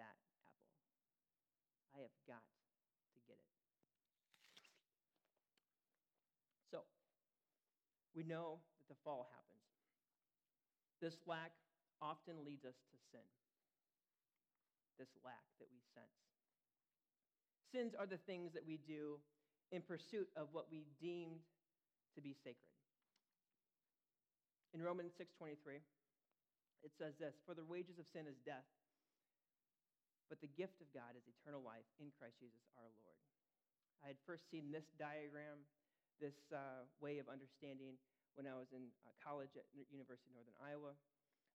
that 0.01 0.17
apple. 0.49 0.73
I 1.93 2.01
have 2.01 2.17
got 2.25 2.41
to 2.41 3.21
get 3.29 3.37
it. 3.37 3.53
So, 6.73 6.89
we 8.17 8.25
know 8.25 8.65
that 8.81 8.89
the 8.89 8.99
fall 9.05 9.29
happens. 9.29 9.69
This 11.03 11.21
lack 11.27 11.53
often 12.01 12.41
leads 12.47 12.65
us 12.65 12.79
to 12.91 12.97
sin. 13.11 13.27
This 14.99 15.11
lack 15.25 15.45
that 15.59 15.69
we 15.69 15.83
sense. 15.93 16.23
Sins 17.73 17.95
are 17.99 18.07
the 18.07 18.23
things 18.25 18.53
that 18.53 18.65
we 18.65 18.79
do 18.87 19.19
in 19.73 19.83
pursuit 19.83 20.29
of 20.37 20.49
what 20.53 20.71
we 20.71 20.85
deemed 21.01 21.43
to 22.15 22.21
be 22.21 22.37
sacred. 22.45 22.82
In 24.73 24.81
Romans 24.81 25.13
6:23, 25.17 25.83
it 26.83 26.93
says 26.97 27.17
this, 27.19 27.39
"For 27.45 27.55
the 27.55 27.65
wages 27.65 27.99
of 27.99 28.07
sin 28.09 28.27
is 28.27 28.39
death, 28.41 28.67
but 30.29 30.41
the 30.41 30.49
gift 30.49 30.81
of 30.81 30.91
God 30.93 31.15
is 31.17 31.29
eternal 31.29 31.63
life 31.63 31.85
in 31.99 32.11
Christ 32.13 32.41
Jesus 32.41 32.65
our 32.77 32.89
Lord." 33.05 33.17
I 34.03 34.09
had 34.09 34.19
first 34.27 34.49
seen 34.51 34.71
this 34.71 34.89
diagram, 34.99 35.67
this 36.19 36.35
uh, 36.53 36.87
way 37.01 37.19
of 37.19 37.29
understanding 37.29 37.99
when 38.35 38.47
I 38.47 38.55
was 38.55 38.73
in 38.73 38.91
uh, 39.05 39.13
college 39.23 39.57
at 39.57 39.65
University 39.93 40.31
of 40.31 40.35
Northern 40.35 40.57
Iowa. 40.59 40.97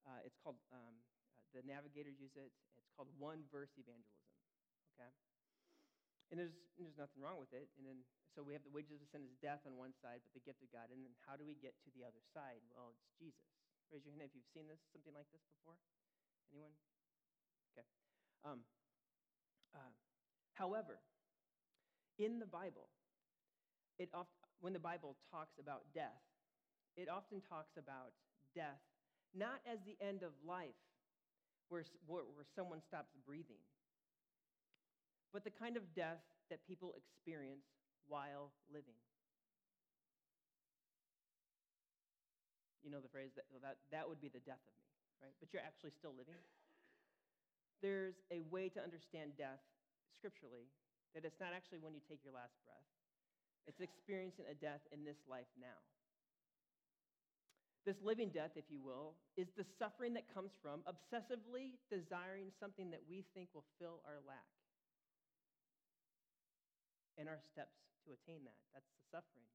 Uh, 0.06 0.19
it's 0.23 0.38
called, 0.38 0.58
um, 0.71 0.95
uh, 1.36 1.41
the 1.53 1.63
navigators 1.63 2.19
use 2.19 2.36
it. 2.38 2.53
It's 2.77 2.89
called 2.95 3.10
one 3.17 3.43
verse 3.51 3.73
evangelism, 3.77 4.32
okay? 4.95 5.12
And 6.29 6.35
there's, 6.35 6.55
there's 6.75 6.99
nothing 6.99 7.23
wrong 7.23 7.39
with 7.39 7.51
it. 7.55 7.71
And 7.79 7.87
then, 7.87 8.03
so 8.35 8.43
we 8.43 8.51
have 8.51 8.65
the 8.67 8.73
wages 8.73 8.99
of 8.99 9.07
sin 9.09 9.23
is 9.23 9.33
death 9.39 9.63
on 9.63 9.79
one 9.79 9.95
side, 10.03 10.19
but 10.21 10.35
the 10.35 10.43
gift 10.43 10.59
of 10.59 10.69
God. 10.75 10.91
And 10.91 10.99
then 11.01 11.15
how 11.23 11.39
do 11.39 11.47
we 11.47 11.55
get 11.55 11.73
to 11.87 11.89
the 11.95 12.03
other 12.03 12.19
side? 12.35 12.59
Well, 12.71 12.91
it's 12.93 13.07
Jesus. 13.15 13.47
Raise 13.87 14.03
your 14.03 14.13
hand 14.19 14.27
if 14.27 14.35
you've 14.35 14.51
seen 14.51 14.67
this, 14.67 14.83
something 14.91 15.15
like 15.15 15.31
this 15.31 15.41
before. 15.47 15.79
Anyone? 16.51 16.75
Okay. 17.71 17.87
Um, 18.43 18.67
uh, 19.71 19.93
however, 20.59 20.99
in 22.19 22.43
the 22.43 22.49
Bible, 22.49 22.91
it 23.95 24.11
oft, 24.11 24.35
when 24.59 24.75
the 24.75 24.83
Bible 24.83 25.15
talks 25.31 25.55
about 25.55 25.87
death, 25.95 26.19
it 26.99 27.07
often 27.07 27.39
talks 27.39 27.79
about 27.79 28.11
death 28.51 28.83
not 29.35 29.59
as 29.69 29.79
the 29.85 29.97
end 30.01 30.23
of 30.23 30.31
life, 30.45 30.77
where, 31.69 31.83
where 32.07 32.47
someone 32.55 32.81
stops 32.81 33.11
breathing, 33.25 33.59
but 35.33 35.43
the 35.43 35.51
kind 35.51 35.75
of 35.75 35.83
death 35.93 36.23
that 36.49 36.65
people 36.65 36.93
experience 36.95 37.67
while 38.07 38.51
living. 38.71 38.95
You 42.83 42.91
know 42.91 43.03
the 43.03 43.11
phrase 43.11 43.35
that, 43.35 43.43
that 43.59 43.75
that 43.91 44.07
would 44.07 44.23
be 44.23 44.31
the 44.31 44.39
death 44.47 44.63
of 44.63 44.75
me, 44.79 44.87
right? 45.19 45.35
But 45.43 45.51
you're 45.51 45.65
actually 45.65 45.91
still 45.91 46.15
living. 46.15 46.39
There's 47.83 48.15
a 48.31 48.41
way 48.47 48.71
to 48.71 48.79
understand 48.79 49.35
death 49.35 49.59
scripturally 50.15 50.71
that 51.13 51.27
it's 51.27 51.39
not 51.39 51.51
actually 51.51 51.83
when 51.83 51.93
you 51.93 52.01
take 52.07 52.23
your 52.23 52.33
last 52.33 52.55
breath, 52.63 52.87
it's 53.67 53.83
experiencing 53.83 54.47
a 54.47 54.55
death 54.55 54.81
in 54.95 55.03
this 55.03 55.19
life 55.27 55.49
now. 55.59 55.77
This 57.85 57.99
living 58.03 58.31
death, 58.35 58.51
if 58.59 58.67
you 58.67 58.79
will, 58.83 59.15
is 59.39 59.47
the 59.55 59.63
suffering 59.79 60.11
that 60.15 60.27
comes 60.27 60.51
from 60.59 60.83
obsessively 60.83 61.79
desiring 61.87 62.51
something 62.59 62.91
that 62.91 62.99
we 63.07 63.23
think 63.31 63.47
will 63.55 63.63
fill 63.79 64.03
our 64.03 64.19
lack. 64.27 64.56
And 67.17 67.25
our 67.25 67.41
steps 67.41 67.82
to 68.06 68.13
attain 68.13 68.45
that. 68.45 68.62
That's 68.73 68.88
the 68.93 69.06
suffering. 69.10 69.49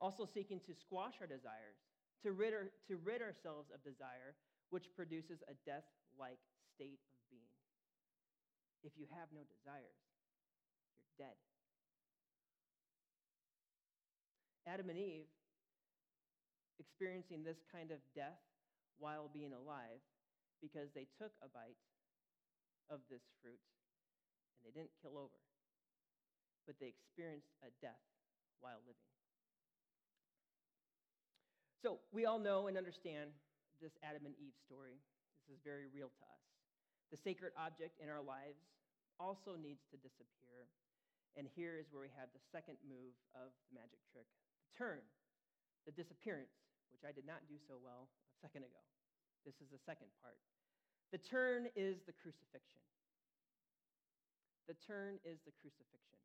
Also, 0.00 0.26
seeking 0.26 0.62
to 0.66 0.74
squash 0.74 1.18
our 1.20 1.26
desires, 1.26 1.78
to 2.22 2.32
rid, 2.32 2.54
our, 2.54 2.70
to 2.88 2.94
rid 3.02 3.20
ourselves 3.20 3.70
of 3.74 3.82
desire, 3.82 4.38
which 4.70 4.90
produces 4.94 5.42
a 5.50 5.54
death 5.66 5.86
like 6.14 6.38
state 6.74 7.02
of 7.10 7.18
being. 7.30 7.54
If 8.82 8.94
you 8.94 9.06
have 9.10 9.32
no 9.34 9.42
desires, 9.46 9.98
you're 11.02 11.26
dead. 11.26 11.36
Adam 14.66 14.88
and 14.88 14.98
Eve 14.98 15.28
experiencing 16.80 17.44
this 17.44 17.60
kind 17.70 17.92
of 17.92 18.00
death 18.16 18.40
while 18.98 19.30
being 19.32 19.52
alive 19.52 20.00
because 20.60 20.88
they 20.94 21.06
took 21.20 21.32
a 21.44 21.48
bite 21.52 21.78
of 22.88 23.00
this 23.10 23.22
fruit 23.42 23.60
and 24.56 24.60
they 24.64 24.72
didn't 24.72 24.94
kill 25.02 25.20
over, 25.20 25.38
but 26.66 26.76
they 26.80 26.88
experienced 26.88 27.52
a 27.62 27.70
death 27.80 28.00
while 28.60 28.80
living. 28.88 29.08
So 31.84 32.00
we 32.16 32.24
all 32.24 32.40
know 32.40 32.66
and 32.72 32.80
understand 32.80 33.28
this 33.76 33.92
Adam 34.00 34.24
and 34.24 34.32
Eve 34.40 34.56
story. 34.64 34.96
This 35.44 35.60
is 35.60 35.60
very 35.60 35.84
real 35.92 36.08
to 36.08 36.24
us. 36.24 36.44
The 37.12 37.20
sacred 37.20 37.52
object 37.60 38.00
in 38.00 38.08
our 38.08 38.24
lives 38.24 38.64
also 39.20 39.60
needs 39.60 39.84
to 39.92 40.00
disappear. 40.00 40.64
And 41.36 41.44
here 41.52 41.76
is 41.76 41.92
where 41.92 42.00
we 42.00 42.12
have 42.16 42.32
the 42.32 42.40
second 42.48 42.80
move 42.88 43.12
of 43.36 43.52
the 43.68 43.76
magic 43.76 44.00
trick 44.08 44.24
the 44.64 44.72
turn, 44.72 45.04
the 45.84 45.92
disappearance 45.92 46.56
which 46.88 47.04
I 47.04 47.12
did 47.12 47.28
not 47.28 47.44
do 47.50 47.60
so 47.68 47.76
well 47.76 48.08
a 48.08 48.38
second 48.40 48.64
ago. 48.64 48.80
This 49.44 49.60
is 49.60 49.68
the 49.68 49.82
second 49.84 50.08
part. 50.24 50.40
The 51.12 51.20
turn 51.20 51.68
is 51.76 52.00
the 52.08 52.16
crucifixion. 52.16 52.80
The 54.64 54.78
turn 54.80 55.20
is 55.20 55.36
the 55.44 55.52
crucifixion. 55.60 56.23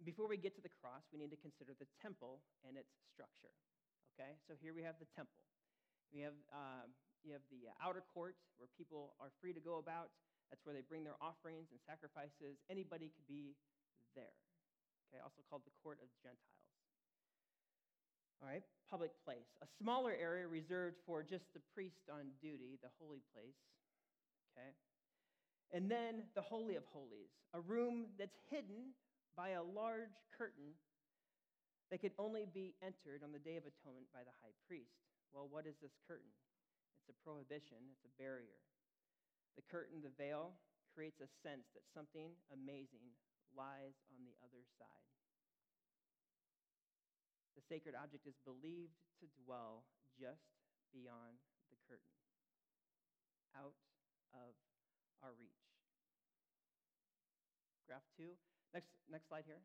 Before 0.00 0.24
we 0.24 0.40
get 0.40 0.56
to 0.56 0.64
the 0.64 0.72
cross, 0.80 1.04
we 1.12 1.20
need 1.20 1.28
to 1.28 1.40
consider 1.40 1.76
the 1.76 1.88
temple 2.00 2.40
and 2.64 2.76
its 2.80 2.88
structure. 3.12 3.52
Okay, 4.16 4.32
so 4.48 4.56
here 4.56 4.72
we 4.72 4.80
have 4.80 4.96
the 4.96 5.08
temple. 5.12 5.44
We 6.08 6.24
have, 6.24 6.36
um, 6.52 6.88
you 7.20 7.36
have 7.36 7.44
the 7.52 7.68
outer 7.84 8.00
court 8.16 8.36
where 8.56 8.68
people 8.80 9.12
are 9.20 9.28
free 9.44 9.52
to 9.52 9.60
go 9.60 9.76
about. 9.76 10.08
That's 10.48 10.64
where 10.64 10.74
they 10.74 10.82
bring 10.82 11.04
their 11.04 11.20
offerings 11.20 11.68
and 11.70 11.78
sacrifices. 11.84 12.58
Anybody 12.72 13.12
could 13.12 13.28
be 13.28 13.54
there. 14.16 14.34
Okay, 15.08 15.20
also 15.20 15.44
called 15.46 15.62
the 15.68 15.76
court 15.84 16.00
of 16.00 16.08
Gentiles. 16.24 16.64
All 18.40 18.48
right, 18.48 18.64
public 18.88 19.12
place. 19.20 19.52
A 19.60 19.68
smaller 19.76 20.16
area 20.16 20.48
reserved 20.48 20.96
for 21.04 21.20
just 21.22 21.44
the 21.52 21.60
priest 21.76 22.08
on 22.08 22.32
duty, 22.40 22.80
the 22.80 22.88
holy 22.96 23.20
place. 23.36 23.60
Okay. 24.56 24.72
And 25.72 25.90
then 25.90 26.24
the 26.34 26.42
Holy 26.42 26.74
of 26.74 26.82
Holies, 26.90 27.30
a 27.54 27.60
room 27.60 28.06
that's 28.18 28.34
hidden 28.50 28.96
by 29.36 29.56
a 29.56 29.62
large 29.62 30.14
curtain 30.36 30.74
that 31.90 31.98
could 31.98 32.14
only 32.18 32.46
be 32.46 32.74
entered 32.80 33.22
on 33.26 33.34
the 33.34 33.42
Day 33.42 33.58
of 33.58 33.66
Atonement 33.66 34.06
by 34.14 34.22
the 34.22 34.34
high 34.42 34.54
priest. 34.66 34.94
Well, 35.34 35.50
what 35.50 35.66
is 35.66 35.78
this 35.82 35.94
curtain? 36.06 36.30
It's 37.02 37.10
a 37.10 37.18
prohibition, 37.26 37.82
it's 37.90 38.06
a 38.06 38.14
barrier. 38.18 38.62
The 39.58 39.66
curtain, 39.66 40.02
the 40.02 40.14
veil, 40.14 40.54
creates 40.94 41.18
a 41.22 41.30
sense 41.42 41.66
that 41.74 41.86
something 41.90 42.34
amazing 42.54 43.14
lies 43.54 43.98
on 44.14 44.22
the 44.22 44.34
other 44.42 44.62
side. 44.78 45.10
The 47.58 47.66
sacred 47.66 47.98
object 47.98 48.26
is 48.26 48.38
believed 48.46 48.94
to 49.22 49.26
dwell 49.42 49.86
just 50.14 50.46
beyond 50.94 51.38
the 51.70 51.78
curtain, 51.86 52.14
out 53.54 53.74
of 54.34 54.54
our 55.22 55.34
reach. 55.38 55.66
Graph 57.86 58.06
two. 58.14 58.38
Next, 58.70 58.90
next 59.10 59.26
slide 59.26 59.46
here. 59.46 59.62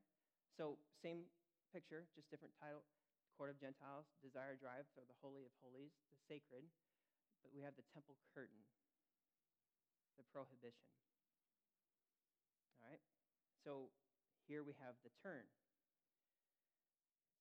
So, 0.58 0.80
same 1.04 1.28
picture, 1.70 2.08
just 2.16 2.30
different 2.32 2.56
title. 2.58 2.86
Court 3.36 3.52
of 3.52 3.60
Gentiles, 3.60 4.08
Desire 4.24 4.56
Drive, 4.56 4.88
so 4.96 5.04
the 5.04 5.20
Holy 5.20 5.44
of 5.44 5.52
Holies, 5.60 5.92
the 6.08 6.18
sacred. 6.32 6.64
But 7.44 7.52
we 7.52 7.60
have 7.68 7.76
the 7.76 7.84
temple 7.92 8.16
curtain, 8.32 8.64
the 10.16 10.24
prohibition. 10.32 10.88
All 12.80 12.88
right? 12.88 13.04
So, 13.68 13.92
here 14.48 14.64
we 14.64 14.74
have 14.80 14.96
the 15.04 15.12
turn 15.20 15.44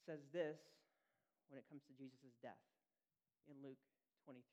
says 0.04 0.20
this 0.36 0.60
when 1.48 1.56
it 1.56 1.64
comes 1.72 1.80
to 1.88 1.96
Jesus' 1.96 2.36
death 2.44 2.60
in 3.48 3.56
Luke 3.64 3.80
23. 4.28 4.44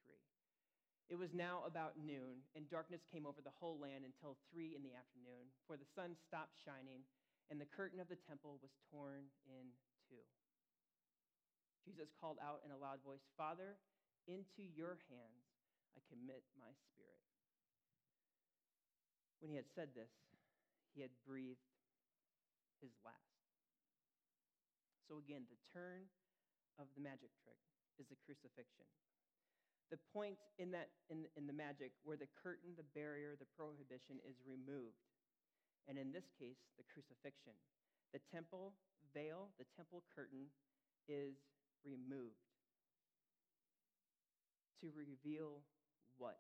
It 1.12 1.20
was 1.20 1.36
now 1.36 1.68
about 1.68 2.00
noon, 2.00 2.40
and 2.56 2.72
darkness 2.72 3.04
came 3.12 3.28
over 3.28 3.44
the 3.44 3.52
whole 3.60 3.76
land 3.76 4.08
until 4.08 4.40
three 4.48 4.80
in 4.80 4.80
the 4.80 4.96
afternoon, 4.96 5.52
for 5.68 5.76
the 5.76 5.92
sun 5.92 6.16
stopped 6.16 6.56
shining, 6.64 7.04
and 7.52 7.60
the 7.60 7.68
curtain 7.68 8.00
of 8.00 8.08
the 8.08 8.16
temple 8.16 8.64
was 8.64 8.72
torn 8.88 9.28
in 9.44 9.76
two. 10.08 10.24
Jesus 11.84 12.16
called 12.16 12.40
out 12.40 12.64
in 12.64 12.72
a 12.72 12.80
loud 12.80 13.04
voice, 13.04 13.28
Father, 13.36 13.76
into 14.24 14.64
your 14.64 15.04
hands 15.12 15.44
I 15.92 16.00
commit 16.08 16.48
my 16.56 16.72
spirit. 16.88 17.20
When 19.44 19.52
he 19.52 19.60
had 19.60 19.68
said 19.76 19.92
this, 19.92 20.16
he 20.96 21.04
had 21.04 21.12
breathed 21.28 21.68
his 22.80 22.96
last. 23.04 23.44
So, 25.12 25.20
again, 25.20 25.44
the 25.52 25.60
turn 25.76 26.08
of 26.80 26.88
the 26.96 27.04
magic 27.04 27.36
trick 27.44 27.60
is 28.00 28.08
the 28.08 28.16
crucifixion. 28.24 28.88
The 29.92 30.00
point 30.16 30.40
in, 30.56 30.72
that, 30.72 30.88
in, 31.12 31.28
in 31.36 31.46
the 31.46 31.54
magic 31.54 31.92
where 32.08 32.16
the 32.16 32.32
curtain, 32.40 32.72
the 32.80 32.88
barrier, 32.96 33.36
the 33.36 33.52
prohibition 33.60 34.24
is 34.24 34.40
removed. 34.48 35.04
And 35.92 36.00
in 36.00 36.16
this 36.16 36.32
case, 36.40 36.64
the 36.80 36.88
crucifixion. 36.88 37.60
The 38.16 38.24
temple 38.32 38.72
veil, 39.12 39.52
the 39.60 39.68
temple 39.76 40.08
curtain 40.16 40.48
is 41.12 41.36
removed. 41.84 42.40
To 44.80 44.88
reveal 44.96 45.60
what 46.16 46.40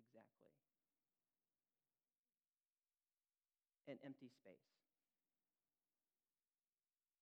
exactly? 0.00 0.56
An 3.86 4.00
empty 4.00 4.32
space. 4.32 4.72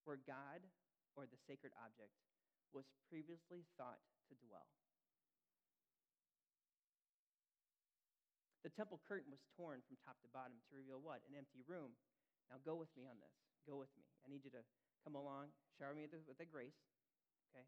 Where 0.06 0.22
God 0.22 0.62
or 1.18 1.26
the 1.26 1.40
sacred 1.50 1.74
object 1.82 2.14
was 2.70 2.86
previously 3.10 3.66
thought 3.74 3.98
to 4.30 4.34
dwell. 4.46 4.70
Temple 8.74 9.00
curtain 9.06 9.30
was 9.30 9.42
torn 9.54 9.80
from 9.86 9.96
top 10.02 10.18
to 10.22 10.28
bottom 10.34 10.58
to 10.68 10.72
reveal 10.74 11.00
what? 11.00 11.22
An 11.30 11.38
empty 11.38 11.62
room. 11.64 11.94
Now 12.50 12.60
go 12.62 12.76
with 12.76 12.90
me 12.98 13.08
on 13.08 13.16
this. 13.22 13.34
Go 13.64 13.80
with 13.80 13.90
me. 13.96 14.04
I 14.22 14.28
need 14.28 14.44
you 14.44 14.52
to 14.52 14.62
come 15.02 15.16
along, 15.16 15.54
shower 15.78 15.96
me 15.96 16.04
with 16.04 16.38
the 16.38 16.48
grace. 16.48 16.76
Okay? 17.50 17.64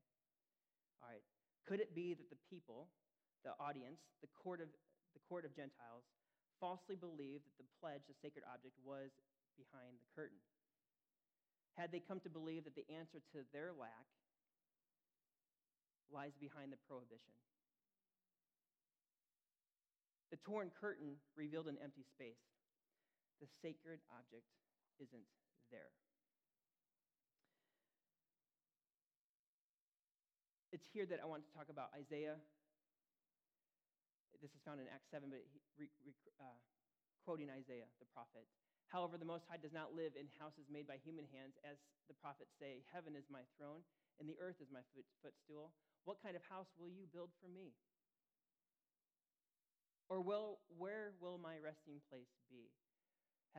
All 1.00 1.08
right. 1.08 1.24
Could 1.64 1.80
it 1.80 1.96
be 1.96 2.12
that 2.14 2.28
the 2.28 2.40
people, 2.50 2.92
the 3.46 3.56
audience, 3.56 4.02
the 4.20 4.30
court 4.36 4.60
of, 4.60 4.68
the 5.16 5.22
court 5.24 5.48
of 5.48 5.56
Gentiles, 5.56 6.04
falsely 6.60 6.96
believed 6.96 7.48
that 7.48 7.56
the 7.60 7.68
pledge, 7.80 8.04
the 8.08 8.16
sacred 8.20 8.44
object, 8.48 8.76
was 8.84 9.12
behind 9.56 9.96
the 10.00 10.08
curtain? 10.12 10.40
had 11.76 11.92
they 11.92 12.00
come 12.00 12.20
to 12.24 12.32
believe 12.32 12.64
that 12.64 12.74
the 12.74 12.88
answer 12.88 13.20
to 13.36 13.44
their 13.52 13.70
lack 13.76 14.08
lies 16.08 16.32
behind 16.40 16.72
the 16.72 16.80
prohibition. 16.88 17.36
The 20.30 20.38
torn 20.42 20.70
curtain 20.74 21.16
revealed 21.36 21.66
an 21.66 21.78
empty 21.82 22.02
space. 22.02 22.42
The 23.40 23.46
sacred 23.62 24.00
object 24.10 24.48
isn't 24.98 25.26
there. 25.70 25.92
it's 30.76 30.84
here 30.92 31.08
that 31.08 31.24
I 31.24 31.26
want 31.26 31.40
to 31.40 31.52
talk 31.56 31.72
about 31.72 31.88
Isaiah. 31.96 32.36
This 34.44 34.52
is 34.52 34.60
found 34.60 34.76
in 34.76 34.92
Acts 34.92 35.08
7, 35.08 35.32
but 35.32 35.40
he, 35.48 35.56
re, 35.80 35.88
re, 36.04 36.12
uh, 36.36 36.60
quoting 37.24 37.48
Isaiah, 37.48 37.88
the 37.96 38.04
prophet. 38.12 38.44
However, 38.92 39.16
the 39.16 39.24
Most 39.24 39.48
High 39.48 39.56
does 39.56 39.72
not 39.72 39.96
live 39.96 40.12
in 40.20 40.28
houses 40.36 40.68
made 40.68 40.84
by 40.84 41.00
human 41.00 41.24
hands, 41.32 41.56
as 41.64 41.80
the 42.12 42.16
prophets 42.20 42.52
say, 42.60 42.84
Heaven 42.92 43.16
is 43.16 43.24
my 43.32 43.48
throne, 43.56 43.80
and 44.20 44.28
the 44.28 44.36
earth 44.36 44.60
is 44.60 44.68
my 44.68 44.84
foot, 44.92 45.08
footstool. 45.24 45.72
What 46.04 46.20
kind 46.20 46.36
of 46.36 46.44
house 46.44 46.68
will 46.76 46.92
you 46.92 47.08
build 47.08 47.32
for 47.40 47.48
me? 47.48 47.72
Or 50.08 50.22
will, 50.22 50.62
where 50.78 51.12
will 51.18 51.38
my 51.38 51.58
resting 51.58 51.98
place 52.06 52.30
be? 52.46 52.70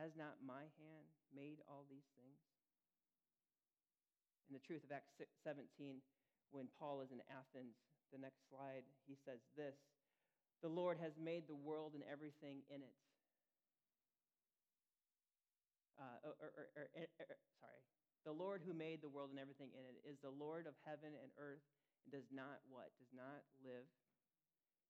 Has 0.00 0.16
not 0.16 0.40
my 0.40 0.64
hand 0.80 1.08
made 1.34 1.60
all 1.68 1.84
these 1.90 2.08
things? 2.16 2.40
In 4.48 4.56
the 4.56 4.64
truth 4.64 4.80
of 4.80 4.92
Acts 4.94 5.12
17, 5.44 6.00
when 6.54 6.72
Paul 6.80 7.04
is 7.04 7.12
in 7.12 7.20
Athens, 7.28 7.76
the 8.08 8.16
next 8.16 8.48
slide, 8.48 8.88
he 9.04 9.20
says 9.28 9.44
this 9.52 9.76
The 10.64 10.72
Lord 10.72 10.96
has 10.96 11.12
made 11.20 11.44
the 11.44 11.58
world 11.58 11.92
and 11.92 12.04
everything 12.08 12.64
in 12.72 12.80
it 12.80 12.96
uh, 15.98 16.18
or, 16.22 16.34
or, 16.38 16.66
or, 16.78 16.86
sorry, 17.58 17.82
the 18.22 18.34
Lord 18.34 18.62
who 18.62 18.72
made 18.72 19.02
the 19.02 19.10
world 19.10 19.34
and 19.34 19.42
everything 19.42 19.74
in 19.74 19.82
it 19.82 19.98
is 20.06 20.18
the 20.22 20.32
Lord 20.32 20.70
of 20.70 20.78
heaven 20.86 21.10
and 21.10 21.30
earth 21.36 21.62
and 22.06 22.14
does 22.14 22.30
not 22.30 22.62
what? 22.70 22.94
Does 23.02 23.10
not 23.10 23.42
live 23.60 23.86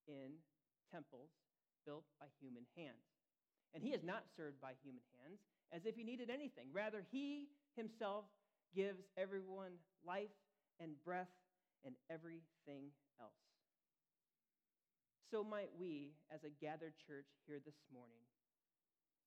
in 0.04 0.36
temples 0.92 1.32
built 1.88 2.04
by 2.20 2.28
human 2.36 2.68
hands. 2.76 3.08
And 3.72 3.80
he 3.80 3.96
is 3.96 4.04
not 4.04 4.28
served 4.36 4.60
by 4.60 4.76
human 4.84 5.00
hands 5.16 5.40
as 5.72 5.88
if 5.88 5.96
he 5.96 6.04
needed 6.04 6.28
anything. 6.28 6.68
Rather, 6.72 7.00
he 7.08 7.48
himself 7.76 8.28
gives 8.76 9.00
everyone 9.16 9.80
life 10.04 10.36
and 10.80 10.92
breath 11.00 11.32
and 11.84 11.96
everything 12.12 12.92
else. 13.16 13.40
So 15.32 15.44
might 15.44 15.72
we, 15.80 16.12
as 16.32 16.44
a 16.44 16.52
gathered 16.60 16.96
church 17.08 17.28
here 17.48 17.60
this 17.64 17.80
morning, 17.92 18.20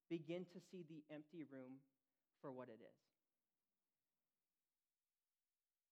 begin 0.10 0.45
to 0.54 0.60
see 0.69 0.86
the 0.86 1.02
empty 1.13 1.45
room 1.50 1.82
for 2.41 2.52
what 2.52 2.69
it 2.69 2.82
is. 2.82 3.02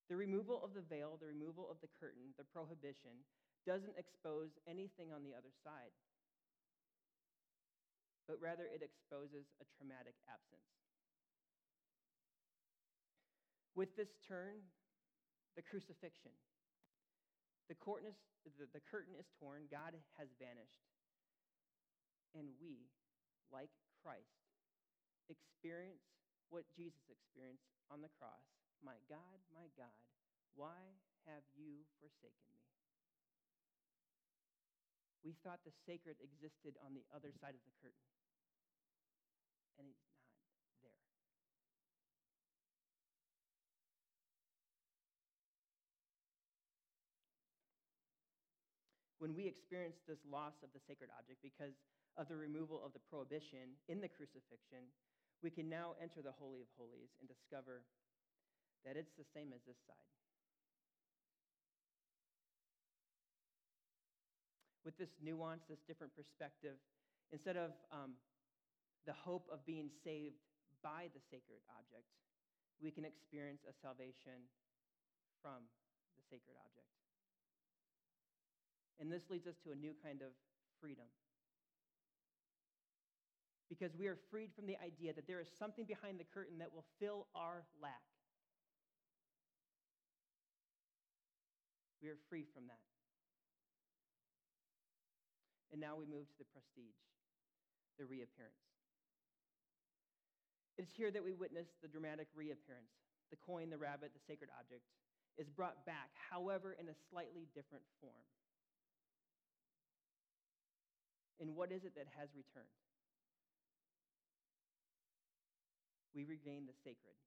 The 0.09 0.17
removal 0.17 0.57
of 0.65 0.73
the 0.73 0.81
veil, 0.81 1.21
the 1.21 1.29
removal 1.29 1.69
of 1.69 1.77
the 1.81 1.93
curtain, 2.01 2.33
the 2.37 2.49
prohibition, 2.49 3.21
doesn't 3.69 3.93
expose 4.01 4.49
anything 4.65 5.13
on 5.13 5.21
the 5.21 5.37
other 5.37 5.53
side, 5.61 5.93
but 8.29 8.37
rather 8.37 8.69
it 8.69 8.85
exposes 8.85 9.49
a 9.57 9.65
traumatic 9.73 10.13
absence. 10.29 10.69
With 13.73 13.97
this 13.97 14.13
turn, 14.21 14.61
the 15.57 15.65
crucifixion, 15.65 16.37
the, 17.65 17.73
the, 17.73 18.69
the 18.69 18.85
curtain 18.85 19.17
is 19.17 19.25
torn, 19.41 19.65
God 19.73 19.97
has 20.21 20.29
vanished, 20.37 20.85
and 22.37 22.53
we, 22.61 22.93
like 23.49 23.73
Christ 24.05 24.39
experience 25.29 26.01
what 26.49 26.65
Jesus 26.73 27.05
experienced 27.09 27.69
on 27.93 28.01
the 28.01 28.09
cross 28.17 28.45
My 28.81 28.97
God, 29.09 29.37
my 29.53 29.69
God, 29.77 29.97
why 30.57 30.97
have 31.29 31.45
you 31.53 31.85
forsaken 32.01 32.49
me? 32.49 32.69
We 35.21 35.35
thought 35.43 35.61
the 35.67 35.75
sacred 35.85 36.17
existed 36.23 36.79
on 36.79 36.95
the 36.95 37.03
other 37.11 37.29
side 37.35 37.53
of 37.53 37.63
the 37.67 37.75
curtain, 37.83 38.09
and 39.79 39.87
he's 39.87 40.03
not 40.03 40.75
there. 40.83 40.99
When 49.23 49.35
we 49.35 49.47
experience 49.47 50.03
this 50.03 50.19
loss 50.27 50.59
of 50.63 50.69
the 50.75 50.83
sacred 50.83 51.09
object 51.15 51.39
because 51.39 51.79
of 52.19 52.27
the 52.27 52.35
removal 52.35 52.83
of 52.83 52.91
the 52.91 53.03
prohibition 53.07 53.79
in 53.87 54.03
the 54.03 54.11
crucifixion, 54.11 54.91
we 55.39 55.49
can 55.49 55.71
now 55.71 55.95
enter 56.03 56.19
the 56.19 56.35
Holy 56.35 56.59
of 56.59 56.67
Holies 56.75 57.15
and 57.19 57.27
discover 57.27 57.87
that 58.83 58.99
it's 58.99 59.15
the 59.15 59.27
same 59.35 59.55
as 59.55 59.63
this 59.63 59.79
side. 59.87 60.11
With 64.83 64.97
this 64.97 65.11
nuance, 65.23 65.63
this 65.67 65.83
different 65.87 66.15
perspective, 66.15 66.75
instead 67.31 67.55
of 67.55 67.71
um, 67.91 68.15
the 69.05 69.13
hope 69.13 69.47
of 69.51 69.65
being 69.65 69.89
saved 70.03 70.39
by 70.83 71.11
the 71.13 71.21
sacred 71.31 71.59
object, 71.75 72.07
we 72.81 72.91
can 72.91 73.03
experience 73.03 73.63
a 73.67 73.73
salvation 73.83 74.47
from 75.43 75.67
the 76.15 76.23
sacred 76.27 76.55
object. 76.59 76.87
And 78.99 79.11
this 79.11 79.23
leads 79.29 79.47
us 79.47 79.55
to 79.63 79.71
a 79.71 79.77
new 79.79 79.95
kind 80.03 80.21
of 80.21 80.35
freedom 80.79 81.07
because 83.69 83.95
we 83.95 84.07
are 84.07 84.17
freed 84.31 84.49
from 84.55 84.65
the 84.65 84.75
idea 84.81 85.13
that 85.13 85.27
there 85.27 85.39
is 85.39 85.47
something 85.59 85.85
behind 85.85 86.19
the 86.19 86.25
curtain 86.33 86.57
that 86.57 86.73
will 86.73 86.85
fill 86.99 87.27
our 87.35 87.63
lack. 87.81 88.01
We 92.01 92.09
are 92.09 92.17
free 92.29 92.45
from 92.53 92.65
that. 92.67 92.81
And 95.71 95.79
now 95.79 95.93
we 95.95 96.05
move 96.05 96.25
to 96.33 96.37
the 96.39 96.49
prestige, 96.49 96.97
the 97.99 98.05
reappearance. 98.05 98.68
It's 100.79 100.95
here 100.95 101.11
that 101.11 101.19
we 101.19 101.35
witness 101.35 101.67
the 101.83 101.91
dramatic 101.91 102.31
reappearance. 102.31 102.95
The 103.35 103.37
coin, 103.43 103.67
the 103.67 103.77
rabbit, 103.77 104.15
the 104.15 104.23
sacred 104.23 104.47
object 104.55 104.87
is 105.35 105.51
brought 105.51 105.83
back, 105.83 106.09
however, 106.31 106.71
in 106.79 106.87
a 106.87 106.95
slightly 107.11 107.51
different 107.51 107.83
form. 107.99 108.23
And 111.43 111.55
what 111.55 111.75
is 111.75 111.83
it 111.83 111.99
that 111.99 112.07
has 112.15 112.31
returned? 112.31 112.71
we 116.13 116.25
regain 116.25 116.65
the 116.65 116.75
sacred, 116.83 117.17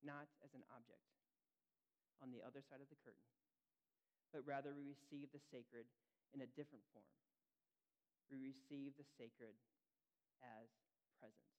not 0.00 0.30
as 0.40 0.54
an 0.54 0.62
object 0.72 1.04
on 2.22 2.30
the 2.30 2.42
other 2.42 2.62
side 2.62 2.80
of 2.80 2.88
the 2.90 2.98
curtain, 3.02 3.28
but 4.30 4.46
rather 4.46 4.70
we 4.72 4.86
receive 4.86 5.28
the 5.34 5.42
sacred 5.50 5.86
in 6.32 6.40
a 6.40 6.48
different 6.54 6.80
form. 6.94 7.12
We 8.30 8.38
receive 8.38 8.94
the 8.96 9.04
sacred 9.18 9.52
as 10.40 10.70
presence. 11.18 11.52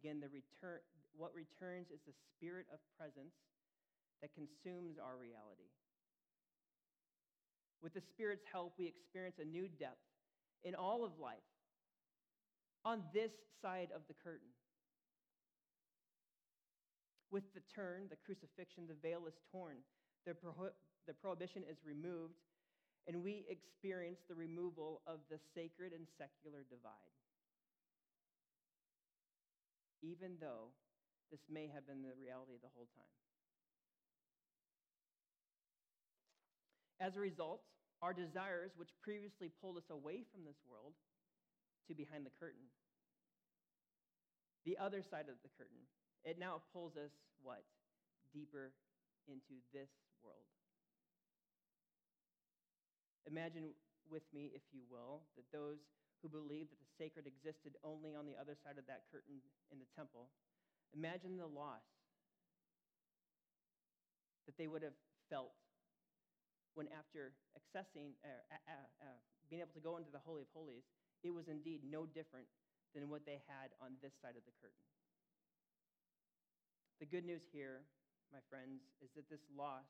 Again, 0.00 0.20
the 0.20 0.32
return, 0.32 0.80
what 1.12 1.36
returns 1.36 1.92
is 1.92 2.00
the 2.08 2.16
spirit 2.32 2.64
of 2.72 2.80
presence 2.96 3.36
that 4.24 4.32
consumes 4.32 4.96
our 4.96 5.20
reality. 5.20 5.68
With 7.82 7.92
the 7.92 8.00
Spirit's 8.00 8.44
help, 8.50 8.74
we 8.78 8.86
experience 8.86 9.36
a 9.40 9.44
new 9.44 9.68
depth 9.68 10.04
in 10.64 10.74
all 10.74 11.04
of 11.04 11.12
life 11.20 11.44
on 12.84 13.02
this 13.12 13.32
side 13.60 13.88
of 13.94 14.02
the 14.08 14.14
curtain. 14.24 14.48
With 17.30 17.44
the 17.54 17.60
turn, 17.74 18.08
the 18.08 18.16
crucifixion, 18.16 18.88
the 18.88 18.96
veil 19.00 19.26
is 19.28 19.36
torn, 19.52 19.76
the, 20.26 20.32
prohi- 20.32 20.76
the 21.06 21.14
prohibition 21.14 21.62
is 21.68 21.76
removed, 21.84 22.40
and 23.06 23.22
we 23.22 23.44
experience 23.48 24.20
the 24.28 24.34
removal 24.34 25.00
of 25.06 25.20
the 25.30 25.38
sacred 25.54 25.92
and 25.92 26.06
secular 26.18 26.64
divide. 26.68 27.19
Even 30.02 30.36
though 30.40 30.72
this 31.30 31.44
may 31.48 31.70
have 31.70 31.86
been 31.86 32.02
the 32.02 32.16
reality 32.18 32.58
the 32.58 32.72
whole 32.74 32.88
time. 32.96 33.16
As 37.00 37.16
a 37.16 37.20
result, 37.20 37.62
our 38.02 38.12
desires, 38.12 38.72
which 38.76 38.90
previously 39.00 39.48
pulled 39.60 39.76
us 39.76 39.88
away 39.90 40.24
from 40.32 40.44
this 40.44 40.58
world 40.68 40.92
to 41.88 41.94
behind 41.94 42.26
the 42.26 42.34
curtain, 42.40 42.68
the 44.64 44.76
other 44.76 45.00
side 45.00 45.28
of 45.28 45.40
the 45.40 45.52
curtain, 45.56 45.80
it 46.24 46.38
now 46.38 46.60
pulls 46.72 46.96
us 46.96 47.12
what? 47.40 47.64
Deeper 48.32 48.72
into 49.28 49.60
this 49.72 49.88
world. 50.22 50.44
Imagine 53.24 53.72
with 54.10 54.24
me, 54.34 54.52
if 54.54 54.62
you 54.72 54.82
will, 54.90 55.22
that 55.36 55.48
those 55.52 55.80
who 56.20 56.28
believed 56.28 56.70
that 56.70 56.80
the 56.80 56.92
sacred 57.00 57.24
existed 57.24 57.76
only 57.82 58.12
on 58.12 58.28
the 58.28 58.36
other 58.36 58.54
side 58.54 58.76
of 58.76 58.84
that 58.86 59.08
curtain 59.08 59.40
in 59.72 59.80
the 59.80 59.88
temple, 59.96 60.28
imagine 60.92 61.40
the 61.40 61.48
loss 61.48 61.84
that 64.44 64.56
they 64.60 64.68
would 64.68 64.84
have 64.84 64.96
felt 65.32 65.56
when 66.74 66.86
after 66.94 67.34
accessing, 67.58 68.14
uh, 68.22 68.30
uh, 68.54 68.86
uh, 69.02 69.18
being 69.50 69.62
able 69.62 69.74
to 69.74 69.82
go 69.82 69.98
into 69.98 70.10
the 70.10 70.22
Holy 70.22 70.46
of 70.46 70.50
Holies, 70.54 70.86
it 71.26 71.34
was 71.34 71.50
indeed 71.50 71.82
no 71.82 72.06
different 72.06 72.46
than 72.94 73.10
what 73.10 73.26
they 73.26 73.42
had 73.50 73.74
on 73.82 73.98
this 74.02 74.14
side 74.22 74.38
of 74.38 74.44
the 74.46 74.54
curtain. 74.62 74.86
The 77.02 77.08
good 77.10 77.26
news 77.26 77.42
here, 77.50 77.82
my 78.30 78.42
friends, 78.46 78.86
is 79.02 79.10
that 79.16 79.26
this 79.30 79.42
loss 79.50 79.88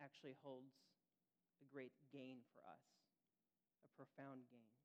actually 0.00 0.36
holds 0.40 0.72
a 1.60 1.66
great 1.68 1.92
gain 2.12 2.40
for 2.56 2.64
us, 2.64 2.84
a 3.84 3.90
profound 3.96 4.48
gain. 4.48 4.79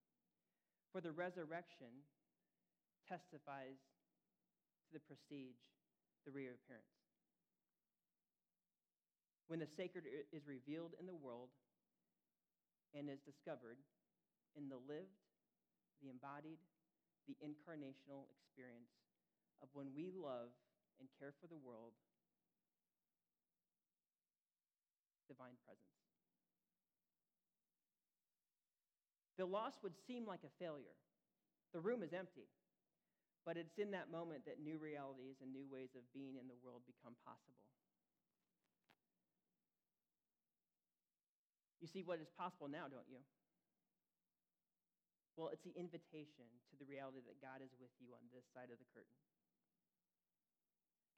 For 0.95 1.03
the 1.03 1.11
resurrection 1.11 1.91
testifies 3.03 3.83
to 4.87 4.95
the 4.95 5.03
prestige, 5.03 5.59
the 6.23 6.31
reappearance. 6.31 6.95
When 9.51 9.59
the 9.59 9.67
sacred 9.67 10.07
is 10.31 10.47
revealed 10.47 10.95
in 10.95 11.03
the 11.03 11.19
world 11.19 11.51
and 12.95 13.11
is 13.11 13.19
discovered 13.27 13.75
in 14.55 14.71
the 14.71 14.79
lived, 14.87 15.19
the 15.99 16.07
embodied, 16.07 16.63
the 17.27 17.35
incarnational 17.43 18.31
experience 18.31 18.95
of 19.59 19.67
when 19.75 19.91
we 19.91 20.15
love 20.15 20.55
and 21.03 21.11
care 21.19 21.35
for 21.43 21.51
the 21.51 21.59
world, 21.59 21.91
divine 25.27 25.59
presence. 25.67 25.95
The 29.37 29.45
loss 29.45 29.75
would 29.83 29.95
seem 30.07 30.23
like 30.25 30.43
a 30.47 30.51
failure. 30.63 30.95
The 31.73 31.83
room 31.83 32.03
is 32.03 32.15
empty. 32.15 32.47
But 33.45 33.61
it's 33.61 33.77
in 33.77 33.93
that 33.93 34.09
moment 34.09 34.47
that 34.49 34.57
new 34.57 34.81
realities 34.81 35.37
and 35.43 35.53
new 35.53 35.69
ways 35.69 35.93
of 35.93 36.01
being 36.15 36.41
in 36.41 36.49
the 36.49 36.57
world 36.65 36.81
become 36.89 37.13
possible. 37.21 37.61
You 41.77 41.85
see 41.85 42.01
what 42.01 42.17
is 42.17 42.31
possible 42.33 42.65
now, 42.65 42.89
don't 42.89 43.05
you? 43.05 43.21
Well, 45.37 45.53
it's 45.53 45.61
the 45.61 45.75
invitation 45.77 46.49
to 46.71 46.75
the 46.79 46.87
reality 46.89 47.21
that 47.27 47.37
God 47.43 47.61
is 47.61 47.69
with 47.77 47.93
you 48.01 48.17
on 48.17 48.25
this 48.33 48.47
side 48.55 48.73
of 48.73 48.81
the 48.81 48.89
curtain. 48.95 49.21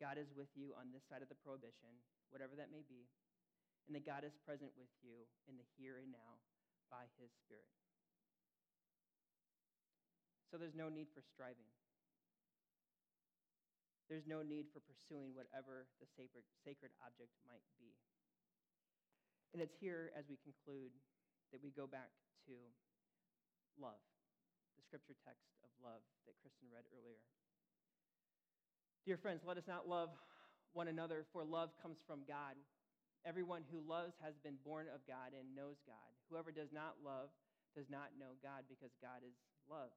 God 0.03 0.19
is 0.19 0.33
with 0.35 0.51
you 0.57 0.75
on 0.75 0.91
this 0.91 1.05
side 1.07 1.23
of 1.23 1.29
the 1.29 1.39
prohibition, 1.39 1.95
whatever 2.33 2.57
that 2.59 2.73
may 2.73 2.83
be, 2.83 3.07
and 3.87 3.95
that 3.95 4.03
God 4.03 4.27
is 4.27 4.35
present 4.43 4.75
with 4.75 4.91
you 4.99 5.23
in 5.47 5.55
the 5.55 5.65
here 5.79 6.01
and 6.01 6.11
now 6.11 6.43
by 6.91 7.07
his 7.15 7.31
Spirit. 7.45 7.71
So 10.47 10.55
there's 10.55 10.75
no 10.75 10.87
need 10.87 11.11
for 11.11 11.19
striving. 11.19 11.67
There's 14.07 14.23
no 14.23 14.39
need 14.39 14.71
for 14.71 14.79
pursuing 14.79 15.35
whatever 15.35 15.91
the 15.99 16.07
sacred, 16.15 16.47
sacred 16.63 16.95
object 17.03 17.35
might 17.43 17.67
be. 17.75 17.91
And 19.51 19.59
it's 19.59 19.75
here, 19.75 20.15
as 20.15 20.23
we 20.31 20.39
conclude, 20.39 20.95
that 21.51 21.59
we 21.59 21.75
go 21.75 21.87
back 21.87 22.07
to 22.47 22.55
love, 23.75 23.99
the 24.79 24.83
scripture 24.87 25.15
text 25.27 25.51
of 25.59 25.71
love 25.83 25.99
that 26.23 26.39
Kristen 26.39 26.71
read 26.71 26.87
earlier. 26.95 27.19
Dear 29.03 29.19
friends, 29.19 29.43
let 29.43 29.59
us 29.59 29.67
not 29.67 29.87
love 29.87 30.11
one 30.71 30.87
another, 30.87 31.27
for 31.31 31.43
love 31.43 31.75
comes 31.83 31.99
from 32.07 32.23
God. 32.27 32.55
Everyone 33.27 33.67
who 33.67 33.83
loves 33.83 34.15
has 34.23 34.39
been 34.39 34.59
born 34.63 34.87
of 34.87 35.03
God 35.03 35.35
and 35.35 35.51
knows 35.51 35.83
God. 35.83 36.11
Whoever 36.31 36.51
does 36.55 36.71
not 36.71 37.03
love 37.03 37.27
does 37.75 37.91
not 37.91 38.15
know 38.15 38.39
God 38.39 38.63
because 38.71 38.95
God 39.03 39.19
is 39.23 39.35
love. 39.67 39.91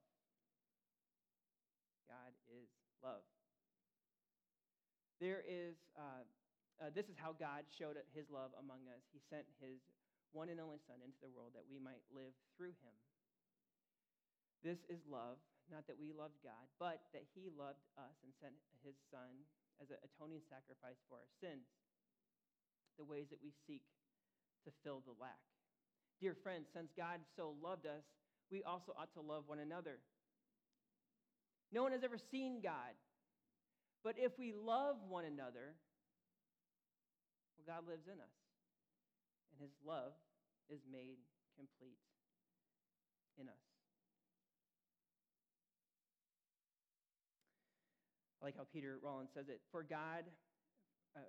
God 2.10 2.34
is 2.50 2.66
love. 2.98 3.22
There 5.22 5.46
is, 5.46 5.78
uh, 5.94 6.26
uh, 6.82 6.90
this 6.90 7.06
is 7.06 7.14
how 7.14 7.38
God 7.38 7.62
showed 7.70 7.94
his 8.10 8.26
love 8.26 8.50
among 8.58 8.90
us. 8.90 9.06
He 9.14 9.22
sent 9.30 9.46
his 9.62 9.78
one 10.34 10.50
and 10.50 10.58
only 10.58 10.82
Son 10.90 10.98
into 10.98 11.22
the 11.22 11.30
world 11.30 11.54
that 11.54 11.66
we 11.70 11.78
might 11.78 12.02
live 12.10 12.34
through 12.58 12.74
him. 12.82 12.94
This 14.60 14.84
is 14.92 15.00
love, 15.08 15.40
not 15.72 15.88
that 15.88 15.96
we 15.96 16.12
loved 16.12 16.36
God, 16.44 16.68
but 16.76 17.08
that 17.16 17.24
He 17.32 17.48
loved 17.48 17.80
us 17.96 18.12
and 18.20 18.32
sent 18.36 18.52
His 18.84 18.92
Son 19.08 19.48
as 19.80 19.88
an 19.88 19.96
atoning 20.04 20.44
sacrifice 20.44 21.00
for 21.08 21.16
our 21.16 21.30
sins, 21.40 21.64
the 23.00 23.08
ways 23.08 23.32
that 23.32 23.40
we 23.40 23.56
seek 23.64 23.80
to 24.68 24.70
fill 24.84 25.00
the 25.08 25.16
lack. 25.16 25.40
Dear 26.20 26.36
friends, 26.36 26.68
since 26.68 26.92
God 26.92 27.24
so 27.32 27.56
loved 27.64 27.88
us, 27.88 28.04
we 28.52 28.60
also 28.60 28.92
ought 28.92 29.16
to 29.16 29.24
love 29.24 29.48
one 29.48 29.64
another. 29.64 30.04
No 31.72 31.82
one 31.82 31.92
has 31.92 32.02
ever 32.02 32.18
seen 32.18 32.60
God, 32.62 32.98
but 34.02 34.16
if 34.18 34.32
we 34.38 34.52
love 34.52 34.96
one 35.08 35.24
another, 35.24 35.76
well, 37.56 37.76
God 37.78 37.86
lives 37.88 38.06
in 38.06 38.18
us, 38.18 38.36
and 39.52 39.60
His 39.60 39.70
love 39.86 40.12
is 40.68 40.80
made 40.90 41.18
complete 41.56 41.98
in 43.38 43.46
us. 43.46 43.64
I 48.40 48.46
like 48.46 48.56
how 48.56 48.64
Peter 48.72 48.98
Rollins 49.04 49.30
says 49.36 49.52
it. 49.52 49.60
For 49.70 49.84
God, 49.84 50.24
uh, 51.14 51.28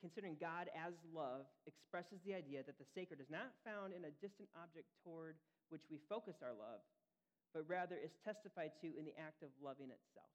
considering 0.00 0.38
God 0.38 0.70
as 0.70 0.94
love 1.10 1.50
expresses 1.66 2.22
the 2.22 2.32
idea 2.32 2.62
that 2.62 2.78
the 2.78 2.86
sacred 2.94 3.18
is 3.18 3.26
not 3.26 3.50
found 3.66 3.90
in 3.90 4.06
a 4.06 4.14
distant 4.22 4.46
object 4.54 4.86
toward 5.02 5.34
which 5.74 5.82
we 5.90 5.98
focus 6.06 6.38
our 6.38 6.54
love, 6.54 6.78
but 7.54 7.62
rather 7.70 7.94
is 7.94 8.10
testified 8.26 8.74
to 8.82 8.90
in 8.98 9.06
the 9.06 9.14
act 9.14 9.46
of 9.46 9.48
loving 9.62 9.94
itself. 9.94 10.26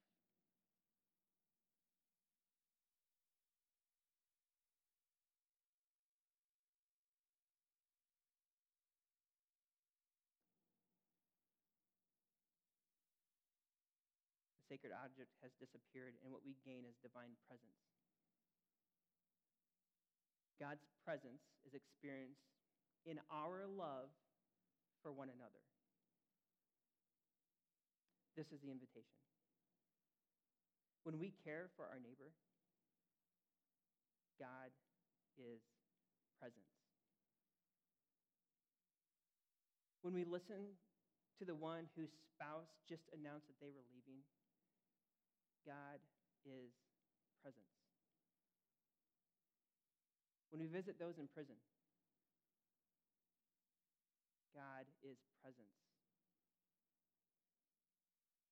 The 14.55 14.75
sacred 14.79 14.95
object 14.95 15.35
has 15.43 15.51
disappeared, 15.59 16.15
and 16.23 16.31
what 16.31 16.47
we 16.47 16.55
gain 16.63 16.87
is 16.87 16.95
divine 17.03 17.35
presence. 17.51 17.83
God's 20.55 20.87
presence 21.03 21.43
is 21.67 21.75
experienced 21.75 22.47
in 23.03 23.19
our 23.27 23.67
love 23.67 24.07
for 25.03 25.11
one 25.11 25.27
another. 25.27 25.68
This 28.39 28.55
is 28.55 28.63
the 28.63 28.71
invitation. 28.71 29.19
When 31.03 31.19
we 31.19 31.35
care 31.43 31.67
for 31.75 31.83
our 31.83 31.99
neighbor, 31.99 32.31
God 34.39 34.71
is 35.35 35.59
presence. 36.39 36.71
When 40.07 40.15
we 40.15 40.23
listen 40.23 40.79
to 41.35 41.43
the 41.43 41.51
one 41.51 41.91
whose 41.99 42.15
spouse 42.31 42.71
just 42.87 43.03
announced 43.11 43.51
that 43.51 43.59
they 43.59 43.75
were 43.75 43.83
leaving, 43.91 44.23
God 45.67 45.99
is 46.47 46.71
presence. 47.43 47.75
When 50.47 50.63
we 50.63 50.71
visit 50.71 50.95
those 50.95 51.19
in 51.19 51.27
prison, 51.35 51.59
God 54.55 54.87
is 55.03 55.19
presence. 55.43 55.78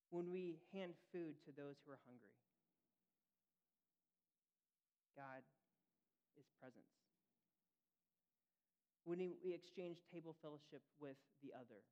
When 0.10 0.32
we 0.32 0.64
hand 0.72 0.96
food 1.12 1.36
to 1.44 1.52
those 1.52 1.76
who 1.84 1.92
are 1.92 2.00
hungry, 2.08 2.32
God 5.20 5.44
is 6.40 6.48
presence. 6.62 6.88
When 9.04 9.20
we 9.20 9.52
exchange 9.52 10.04
table 10.08 10.36
fellowship 10.40 10.84
with 11.00 11.20
the 11.44 11.52
other, 11.52 11.84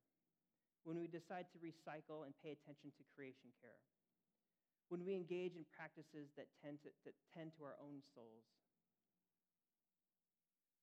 when 0.84 0.96
we 0.96 1.10
decide 1.10 1.50
to 1.52 1.58
recycle 1.60 2.24
and 2.24 2.32
pay 2.40 2.56
attention 2.56 2.94
to 2.96 3.02
creation 3.12 3.52
care, 3.60 3.82
when 4.88 5.02
we 5.02 5.18
engage 5.18 5.58
in 5.58 5.66
practices 5.74 6.30
that 6.38 6.46
tend 6.62 6.78
to, 6.86 6.94
that 7.04 7.16
tend 7.34 7.52
to 7.58 7.66
our 7.66 7.74
own 7.82 8.00
souls, 8.14 8.46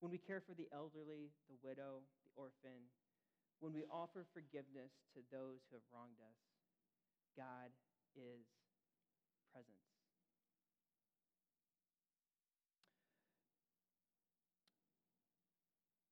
when 0.03 0.11
we 0.11 0.19
care 0.19 0.43
for 0.43 0.51
the 0.53 0.67
elderly, 0.75 1.31
the 1.47 1.55
widow, 1.63 2.03
the 2.27 2.33
orphan, 2.35 2.91
when 3.63 3.71
we 3.71 3.87
offer 3.87 4.27
forgiveness 4.35 4.91
to 5.15 5.23
those 5.31 5.63
who 5.71 5.79
have 5.79 5.87
wronged 5.87 6.19
us, 6.19 6.52
God 7.37 7.73
is 8.15 8.45
presence. 9.51 9.83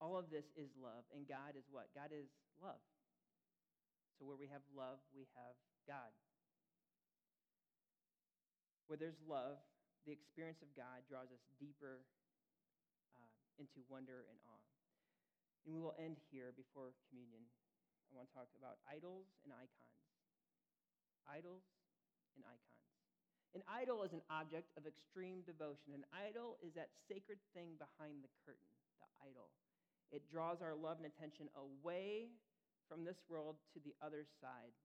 All 0.02 0.18
of 0.18 0.34
this 0.34 0.50
is 0.58 0.74
love, 0.82 1.06
and 1.14 1.30
God 1.30 1.54
is 1.54 1.70
what? 1.70 1.94
God 1.94 2.10
is 2.10 2.26
love. 2.58 2.82
So 4.18 4.26
where 4.26 4.38
we 4.38 4.50
have 4.50 4.66
love, 4.74 4.98
we 5.14 5.30
have 5.38 5.54
God. 5.86 6.10
Where 8.90 8.98
there's 8.98 9.22
love, 9.30 9.62
the 10.06 10.14
experience 10.14 10.66
of 10.66 10.74
God 10.74 11.06
draws 11.06 11.30
us 11.30 11.42
deeper 11.62 12.02
uh, 13.14 13.30
into 13.62 13.86
wonder 13.86 14.26
and 14.26 14.38
awe. 14.50 14.66
And 15.66 15.78
we 15.78 15.82
will 15.82 15.94
end 16.02 16.18
here 16.34 16.50
before 16.58 16.98
communion. 17.10 17.46
I 18.10 18.18
want 18.18 18.28
to 18.30 18.34
talk 18.34 18.50
about 18.58 18.82
idols 18.90 19.30
and 19.46 19.54
icons. 19.54 20.01
Idols 21.28 21.66
and 22.36 22.44
icons. 22.46 22.88
An 23.52 23.64
idol 23.68 24.04
is 24.08 24.16
an 24.16 24.24
object 24.32 24.72
of 24.80 24.88
extreme 24.88 25.44
devotion. 25.44 25.92
An 25.92 26.08
idol 26.16 26.56
is 26.64 26.72
that 26.80 26.96
sacred 27.12 27.38
thing 27.52 27.76
behind 27.76 28.24
the 28.24 28.32
curtain, 28.48 28.72
the 29.04 29.10
idol. 29.20 29.52
It 30.12 30.28
draws 30.32 30.64
our 30.64 30.76
love 30.76 31.04
and 31.04 31.08
attention 31.08 31.52
away 31.56 32.32
from 32.88 33.04
this 33.04 33.20
world 33.28 33.56
to 33.76 33.80
the 33.84 33.96
other 34.04 34.28
side, 34.40 34.76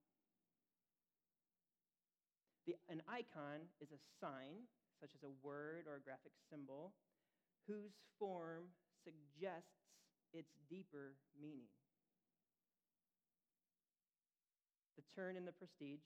the, 2.67 2.75
an 2.91 2.99
icon 3.07 3.63
is 3.79 3.95
a 3.95 4.01
sign, 4.19 4.67
such 4.99 5.15
as 5.15 5.23
a 5.23 5.31
word 5.39 5.87
or 5.87 5.95
a 5.95 6.03
graphic 6.03 6.35
symbol, 6.51 6.91
whose 7.63 7.95
form 8.19 8.67
suggests 9.07 9.87
its 10.35 10.51
deeper 10.67 11.15
meaning. 11.39 11.71
The 14.99 15.07
turn 15.15 15.39
in 15.39 15.47
the 15.47 15.55
prestige, 15.55 16.03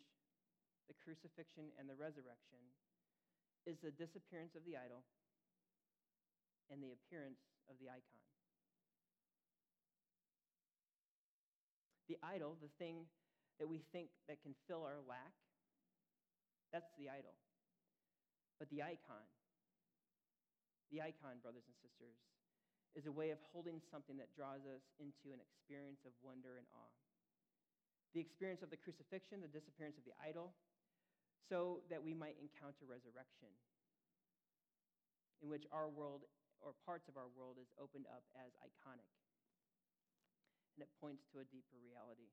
the 0.91 0.99
crucifixion, 0.99 1.71
and 1.79 1.87
the 1.87 1.95
resurrection 1.95 2.59
is 3.63 3.79
the 3.79 3.95
disappearance 3.95 4.59
of 4.59 4.67
the 4.67 4.75
idol 4.75 5.07
and 6.67 6.83
the 6.83 6.91
appearance 6.91 7.39
of 7.71 7.79
the 7.79 7.87
icon. 7.87 8.19
The 12.11 12.19
idol, 12.19 12.59
the 12.59 12.71
thing 12.75 13.07
that 13.55 13.71
we 13.71 13.79
think 13.95 14.11
that 14.27 14.43
can 14.43 14.51
fill 14.67 14.83
our 14.83 14.99
lack, 15.07 15.31
that's 16.75 16.91
the 16.99 17.07
idol. 17.07 17.39
But 18.59 18.67
the 18.67 18.83
icon, 18.83 19.23
the 20.91 20.99
icon, 20.99 21.39
brothers 21.39 21.63
and 21.71 21.77
sisters, 21.79 22.19
is 22.99 23.07
a 23.07 23.15
way 23.15 23.31
of 23.31 23.39
holding 23.55 23.79
something 23.87 24.19
that 24.19 24.35
draws 24.35 24.67
us 24.67 24.83
into 24.99 25.31
an 25.31 25.39
experience 25.39 26.03
of 26.03 26.11
wonder 26.19 26.59
and 26.59 26.67
awe. 26.75 26.95
The 28.11 28.19
experience 28.19 28.59
of 28.59 28.67
the 28.67 28.81
crucifixion, 28.81 29.39
the 29.39 29.47
disappearance 29.47 29.95
of 29.95 30.03
the 30.03 30.11
idol, 30.19 30.51
so 31.49 31.81
that 31.89 32.01
we 32.03 32.13
might 32.13 32.37
encounter 32.39 32.85
resurrection, 32.85 33.51
in 35.41 35.49
which 35.49 35.65
our 35.71 35.89
world 35.89 36.27
or 36.61 36.77
parts 36.85 37.09
of 37.09 37.17
our 37.17 37.29
world 37.33 37.57
is 37.57 37.69
opened 37.81 38.05
up 38.09 38.21
as 38.37 38.53
iconic. 38.61 39.09
And 40.77 40.85
it 40.85 40.91
points 41.01 41.25
to 41.33 41.41
a 41.41 41.45
deeper 41.49 41.75
reality. 41.81 42.29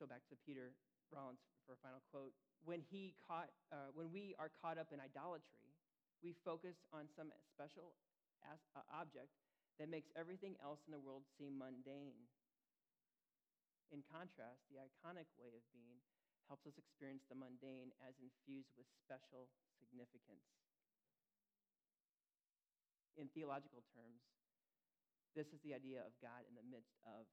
So 0.00 0.08
back 0.08 0.26
to 0.32 0.36
Peter 0.44 0.72
Rollins 1.12 1.40
for 1.64 1.76
a 1.76 1.80
final 1.80 2.02
quote. 2.10 2.32
When, 2.64 2.80
he 2.80 3.14
caught, 3.24 3.48
uh, 3.72 3.92
when 3.94 4.10
we 4.12 4.34
are 4.36 4.50
caught 4.60 4.76
up 4.76 4.92
in 4.92 5.00
idolatry, 5.00 5.76
we 6.20 6.36
focus 6.44 6.76
on 6.92 7.08
some 7.16 7.32
special 7.48 7.96
as, 8.44 8.60
uh, 8.76 8.84
object 8.92 9.32
that 9.78 9.88
makes 9.88 10.08
everything 10.16 10.56
else 10.60 10.80
in 10.84 10.92
the 10.92 11.00
world 11.00 11.24
seem 11.38 11.56
mundane. 11.56 12.28
In 13.90 14.06
contrast, 14.06 14.62
the 14.70 14.78
iconic 14.78 15.26
way 15.34 15.50
of 15.58 15.66
being 15.74 15.98
helps 16.46 16.66
us 16.66 16.78
experience 16.78 17.26
the 17.26 17.34
mundane 17.34 17.90
as 18.06 18.14
infused 18.22 18.70
with 18.78 18.86
special 19.02 19.50
significance. 19.82 20.46
In 23.18 23.26
theological 23.34 23.82
terms, 23.90 24.22
this 25.34 25.50
is 25.50 25.62
the 25.66 25.74
idea 25.74 26.02
of 26.02 26.14
God 26.22 26.46
in 26.46 26.54
the 26.54 26.66
midst 26.66 26.94
of 27.02 27.26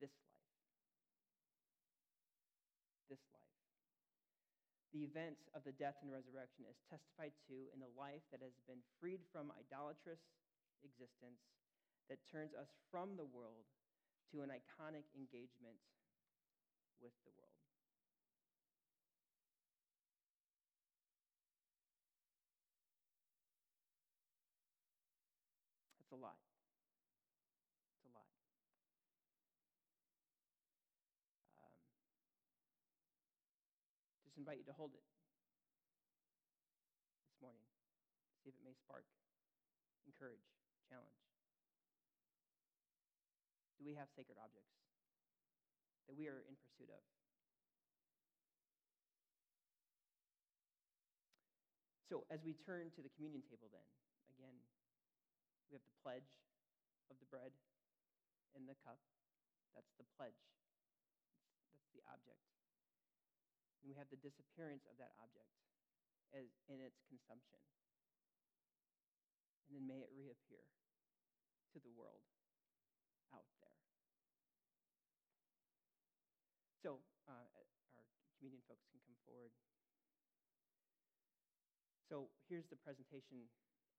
this 0.00 0.12
life. 0.24 0.44
This 3.12 3.24
life. 3.32 3.56
The 4.92 5.04
events 5.04 5.48
of 5.52 5.64
the 5.64 5.76
death 5.76 6.00
and 6.00 6.08
resurrection 6.08 6.64
is 6.64 6.80
testified 6.88 7.36
to 7.48 7.68
in 7.72 7.80
the 7.80 7.92
life 7.92 8.24
that 8.32 8.40
has 8.40 8.56
been 8.64 8.80
freed 9.00 9.24
from 9.28 9.52
idolatrous 9.56 10.20
existence 10.80 11.44
that 12.08 12.24
turns 12.28 12.56
us 12.56 12.72
from 12.88 13.16
the 13.20 13.28
world 13.28 13.68
to 14.30 14.42
an 14.42 14.50
iconic 14.54 15.10
engagement 15.18 15.78
with 17.02 17.14
the 17.26 17.32
world. 17.34 17.58
That's 25.98 26.12
a 26.14 26.20
lot. 26.20 26.38
It's 27.98 28.06
a 28.06 28.12
lot. 28.14 28.30
Um, 31.58 31.74
just 34.22 34.38
invite 34.38 34.58
you 34.58 34.66
to 34.70 34.76
hold 34.78 34.94
it 34.94 35.06
this 37.26 37.38
morning. 37.42 37.66
See 38.44 38.50
if 38.50 38.54
it 38.54 38.64
may 38.64 38.78
spark, 38.78 39.04
encourage, 40.06 40.46
challenge. 40.86 41.29
Do 43.80 43.88
we 43.88 43.96
have 43.96 44.12
sacred 44.12 44.36
objects 44.36 44.76
that 46.04 46.12
we 46.12 46.28
are 46.28 46.44
in 46.44 46.52
pursuit 46.60 46.92
of? 46.92 47.00
So, 52.12 52.28
as 52.28 52.44
we 52.44 52.52
turn 52.60 52.92
to 52.92 53.00
the 53.00 53.08
communion 53.16 53.40
table, 53.48 53.72
then, 53.72 53.86
again, 54.36 54.52
we 55.72 55.80
have 55.80 55.86
the 55.88 55.96
pledge 56.04 56.28
of 57.08 57.16
the 57.24 57.28
bread 57.32 57.56
and 58.52 58.68
the 58.68 58.76
cup. 58.84 59.00
That's 59.72 59.94
the 59.96 60.04
pledge, 60.18 60.36
that's 61.72 61.88
the 61.96 62.04
object. 62.10 62.42
And 63.80 63.88
we 63.88 63.96
have 63.96 64.10
the 64.12 64.20
disappearance 64.20 64.84
of 64.90 65.00
that 65.00 65.16
object 65.24 65.54
as, 66.36 66.52
in 66.68 66.84
its 66.84 67.00
consumption. 67.08 67.62
And 69.70 69.78
then 69.78 69.86
may 69.86 70.02
it 70.02 70.10
reappear 70.12 70.66
to 71.72 71.78
the 71.78 71.94
world 71.94 72.26
out 73.30 73.46
there. 73.62 73.78
So, 76.80 76.96
uh, 77.28 77.36
our 77.36 78.04
communion 78.40 78.64
folks 78.64 78.88
can 78.88 79.04
come 79.04 79.18
forward. 79.28 79.52
So, 82.08 82.32
here's 82.48 82.64
the 82.72 82.80
presentation 82.80 83.44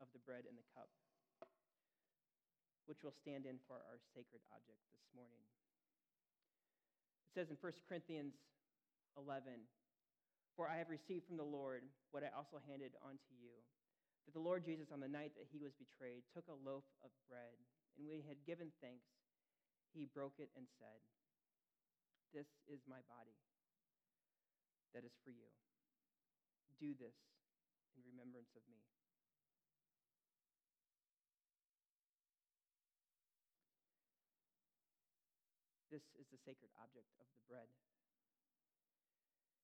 of 0.02 0.10
the 0.18 0.22
bread 0.26 0.50
and 0.50 0.58
the 0.58 0.66
cup, 0.74 0.90
which 2.90 3.06
will 3.06 3.14
stand 3.14 3.46
in 3.46 3.62
for 3.70 3.78
our 3.86 4.02
sacred 4.18 4.42
object 4.50 4.82
this 4.90 5.06
morning. 5.14 5.46
It 7.30 7.38
says 7.38 7.54
in 7.54 7.58
1 7.62 7.86
Corinthians 7.86 8.34
11, 9.14 9.62
For 10.58 10.66
I 10.66 10.82
have 10.82 10.90
received 10.90 11.30
from 11.30 11.38
the 11.38 11.46
Lord 11.46 11.86
what 12.10 12.26
I 12.26 12.34
also 12.34 12.58
handed 12.66 12.98
on 13.06 13.22
to 13.22 13.34
you 13.38 13.62
that 14.26 14.34
the 14.34 14.42
Lord 14.42 14.66
Jesus, 14.66 14.90
on 14.94 15.02
the 15.02 15.10
night 15.10 15.34
that 15.38 15.50
he 15.50 15.62
was 15.62 15.74
betrayed, 15.78 16.26
took 16.34 16.46
a 16.50 16.62
loaf 16.66 16.86
of 17.02 17.14
bread, 17.30 17.58
and 17.98 18.06
when 18.10 18.22
he 18.22 18.26
had 18.26 18.42
given 18.46 18.74
thanks, 18.82 19.06
he 19.94 20.10
broke 20.10 20.38
it 20.38 20.50
and 20.58 20.66
said, 20.78 21.02
This 22.32 22.48
is 22.72 22.80
my 22.88 23.04
body 23.12 23.36
that 24.96 25.04
is 25.04 25.12
for 25.24 25.32
you. 25.32 25.52
Do 26.80 26.96
this 26.96 27.16
in 27.96 28.02
remembrance 28.08 28.56
of 28.56 28.64
me. 28.72 28.80
This 35.92 36.08
is 36.16 36.24
the 36.32 36.40
sacred 36.48 36.72
object 36.80 37.12
of 37.20 37.28
the 37.36 37.44
bread. 37.52 37.68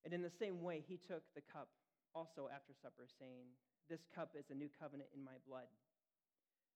And 0.04 0.12
in 0.12 0.20
the 0.20 0.36
same 0.36 0.60
way, 0.60 0.84
he 0.84 1.00
took 1.00 1.24
the 1.36 1.44
cup 1.48 1.72
also 2.12 2.52
after 2.52 2.76
supper, 2.84 3.08
saying, 3.08 3.48
This 3.88 4.04
cup 4.12 4.36
is 4.36 4.52
a 4.52 4.56
new 4.60 4.68
covenant 4.76 5.08
in 5.16 5.24
my 5.24 5.40
blood. 5.48 5.72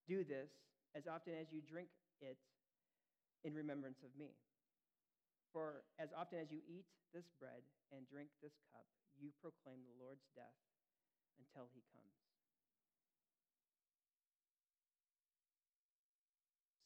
Do 0.07 0.23
this 0.23 0.51
as 0.95 1.03
often 1.03 1.35
as 1.35 1.51
you 1.51 1.59
drink 1.59 1.91
it 2.23 2.39
in 3.43 3.53
remembrance 3.53 3.99
of 4.07 4.15
me. 4.15 4.31
For 5.51 5.83
as 5.99 6.15
often 6.15 6.39
as 6.39 6.47
you 6.47 6.63
eat 6.63 6.87
this 7.11 7.27
bread 7.35 7.67
and 7.91 8.07
drink 8.07 8.31
this 8.39 8.55
cup, 8.71 8.87
you 9.19 9.35
proclaim 9.43 9.83
the 9.83 9.95
Lord's 9.99 10.23
death 10.31 10.55
until 11.35 11.67
he 11.75 11.83
comes. 11.91 12.15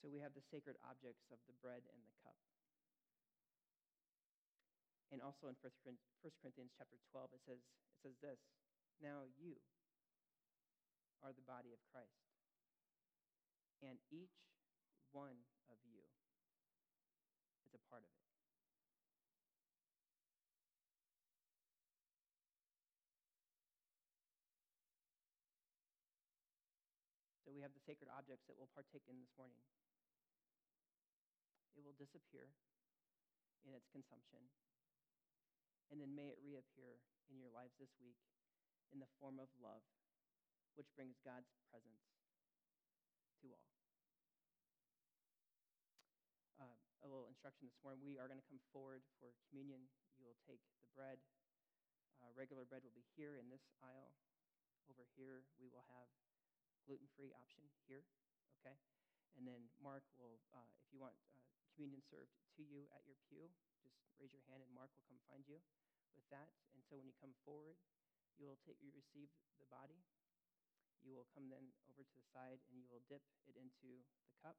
So 0.02 0.10
we 0.10 0.22
have 0.22 0.38
the 0.38 0.46
sacred 0.54 0.78
objects 0.86 1.26
of 1.34 1.42
the 1.50 1.58
bread 1.62 1.82
and 1.86 2.02
the 2.06 2.14
cup. 2.22 2.38
And 5.14 5.22
also 5.22 5.50
in 5.50 5.58
1 5.62 5.70
Corinthians 6.42 6.74
chapter 6.78 6.98
12, 7.14 7.38
it 7.38 7.42
says, 7.46 7.62
it 7.62 7.98
says 8.02 8.18
this 8.22 8.42
Now 9.02 9.26
you 9.38 9.58
are 11.22 11.34
the 11.34 11.46
body 11.46 11.74
of 11.74 11.82
Christ, 11.90 12.22
and 13.82 13.98
each 14.14 14.38
one 15.10 15.42
of 15.74 15.78
you 15.90 16.06
is 17.66 17.74
a 17.74 17.82
part 17.90 18.06
of 18.06 18.14
it. 18.14 18.25
Have 27.66 27.74
the 27.74 27.82
sacred 27.82 28.14
objects 28.14 28.46
that 28.46 28.54
we'll 28.54 28.70
partake 28.78 29.10
in 29.10 29.18
this 29.18 29.34
morning. 29.42 29.58
It 31.74 31.82
will 31.82 31.98
disappear 31.98 32.54
in 33.66 33.74
its 33.74 33.90
consumption, 33.90 34.46
and 35.90 35.98
then 35.98 36.14
may 36.14 36.30
it 36.30 36.38
reappear 36.46 37.02
in 37.26 37.42
your 37.42 37.50
lives 37.50 37.74
this 37.82 37.90
week 37.98 38.22
in 38.94 39.02
the 39.02 39.10
form 39.18 39.42
of 39.42 39.50
love, 39.58 39.82
which 40.78 40.94
brings 40.94 41.18
God's 41.26 41.50
presence 41.74 42.06
to 43.42 43.50
all 43.50 43.74
uh, 46.62 46.78
a 47.02 47.10
little 47.10 47.26
instruction 47.26 47.66
this 47.66 47.82
morning. 47.82 48.06
We 48.06 48.22
are 48.22 48.30
going 48.30 48.38
to 48.38 48.46
come 48.46 48.62
forward 48.70 49.02
for 49.18 49.34
communion. 49.50 49.90
You 50.22 50.30
will 50.30 50.38
take 50.46 50.62
the 50.78 50.86
bread. 50.94 51.18
Uh, 52.22 52.30
regular 52.38 52.70
bread 52.70 52.86
will 52.86 52.94
be 52.94 53.10
here 53.18 53.42
in 53.42 53.50
this 53.50 53.66
aisle. 53.82 54.14
Over 54.86 55.10
here, 55.18 55.50
we 55.58 55.66
will 55.66 55.90
have 55.98 56.06
gluten-free 56.86 57.34
option 57.36 57.66
here. 57.90 58.06
Okay, 58.62 58.78
and 59.36 59.44
then 59.46 59.68
Mark 59.82 60.06
will, 60.16 60.40
uh, 60.56 60.70
if 60.80 60.88
you 60.94 61.02
want 61.02 61.18
uh, 61.34 61.42
communion 61.76 62.02
served 62.08 62.32
to 62.56 62.64
you 62.64 62.88
at 62.96 63.04
your 63.04 63.18
pew, 63.28 63.52
just 63.84 63.98
raise 64.22 64.32
your 64.32 64.46
hand 64.48 64.64
and 64.64 64.72
Mark 64.72 64.90
will 64.96 65.06
come 65.10 65.20
find 65.28 65.44
you 65.46 65.60
with 66.16 66.26
that. 66.32 66.48
And 66.72 66.82
so 66.88 66.96
when 66.96 67.06
you 67.06 67.14
come 67.20 67.36
forward, 67.44 67.76
you 68.40 68.48
will 68.48 68.58
take, 68.64 68.80
you 68.80 68.90
receive 68.96 69.30
the 69.60 69.68
body. 69.68 70.00
You 71.04 71.14
will 71.14 71.28
come 71.36 71.52
then 71.52 71.70
over 71.86 72.02
to 72.02 72.16
the 72.18 72.26
side 72.34 72.64
and 72.72 72.82
you 72.82 72.88
will 72.90 73.04
dip 73.06 73.22
it 73.46 73.54
into 73.60 74.02
the 74.26 74.34
cup 74.42 74.58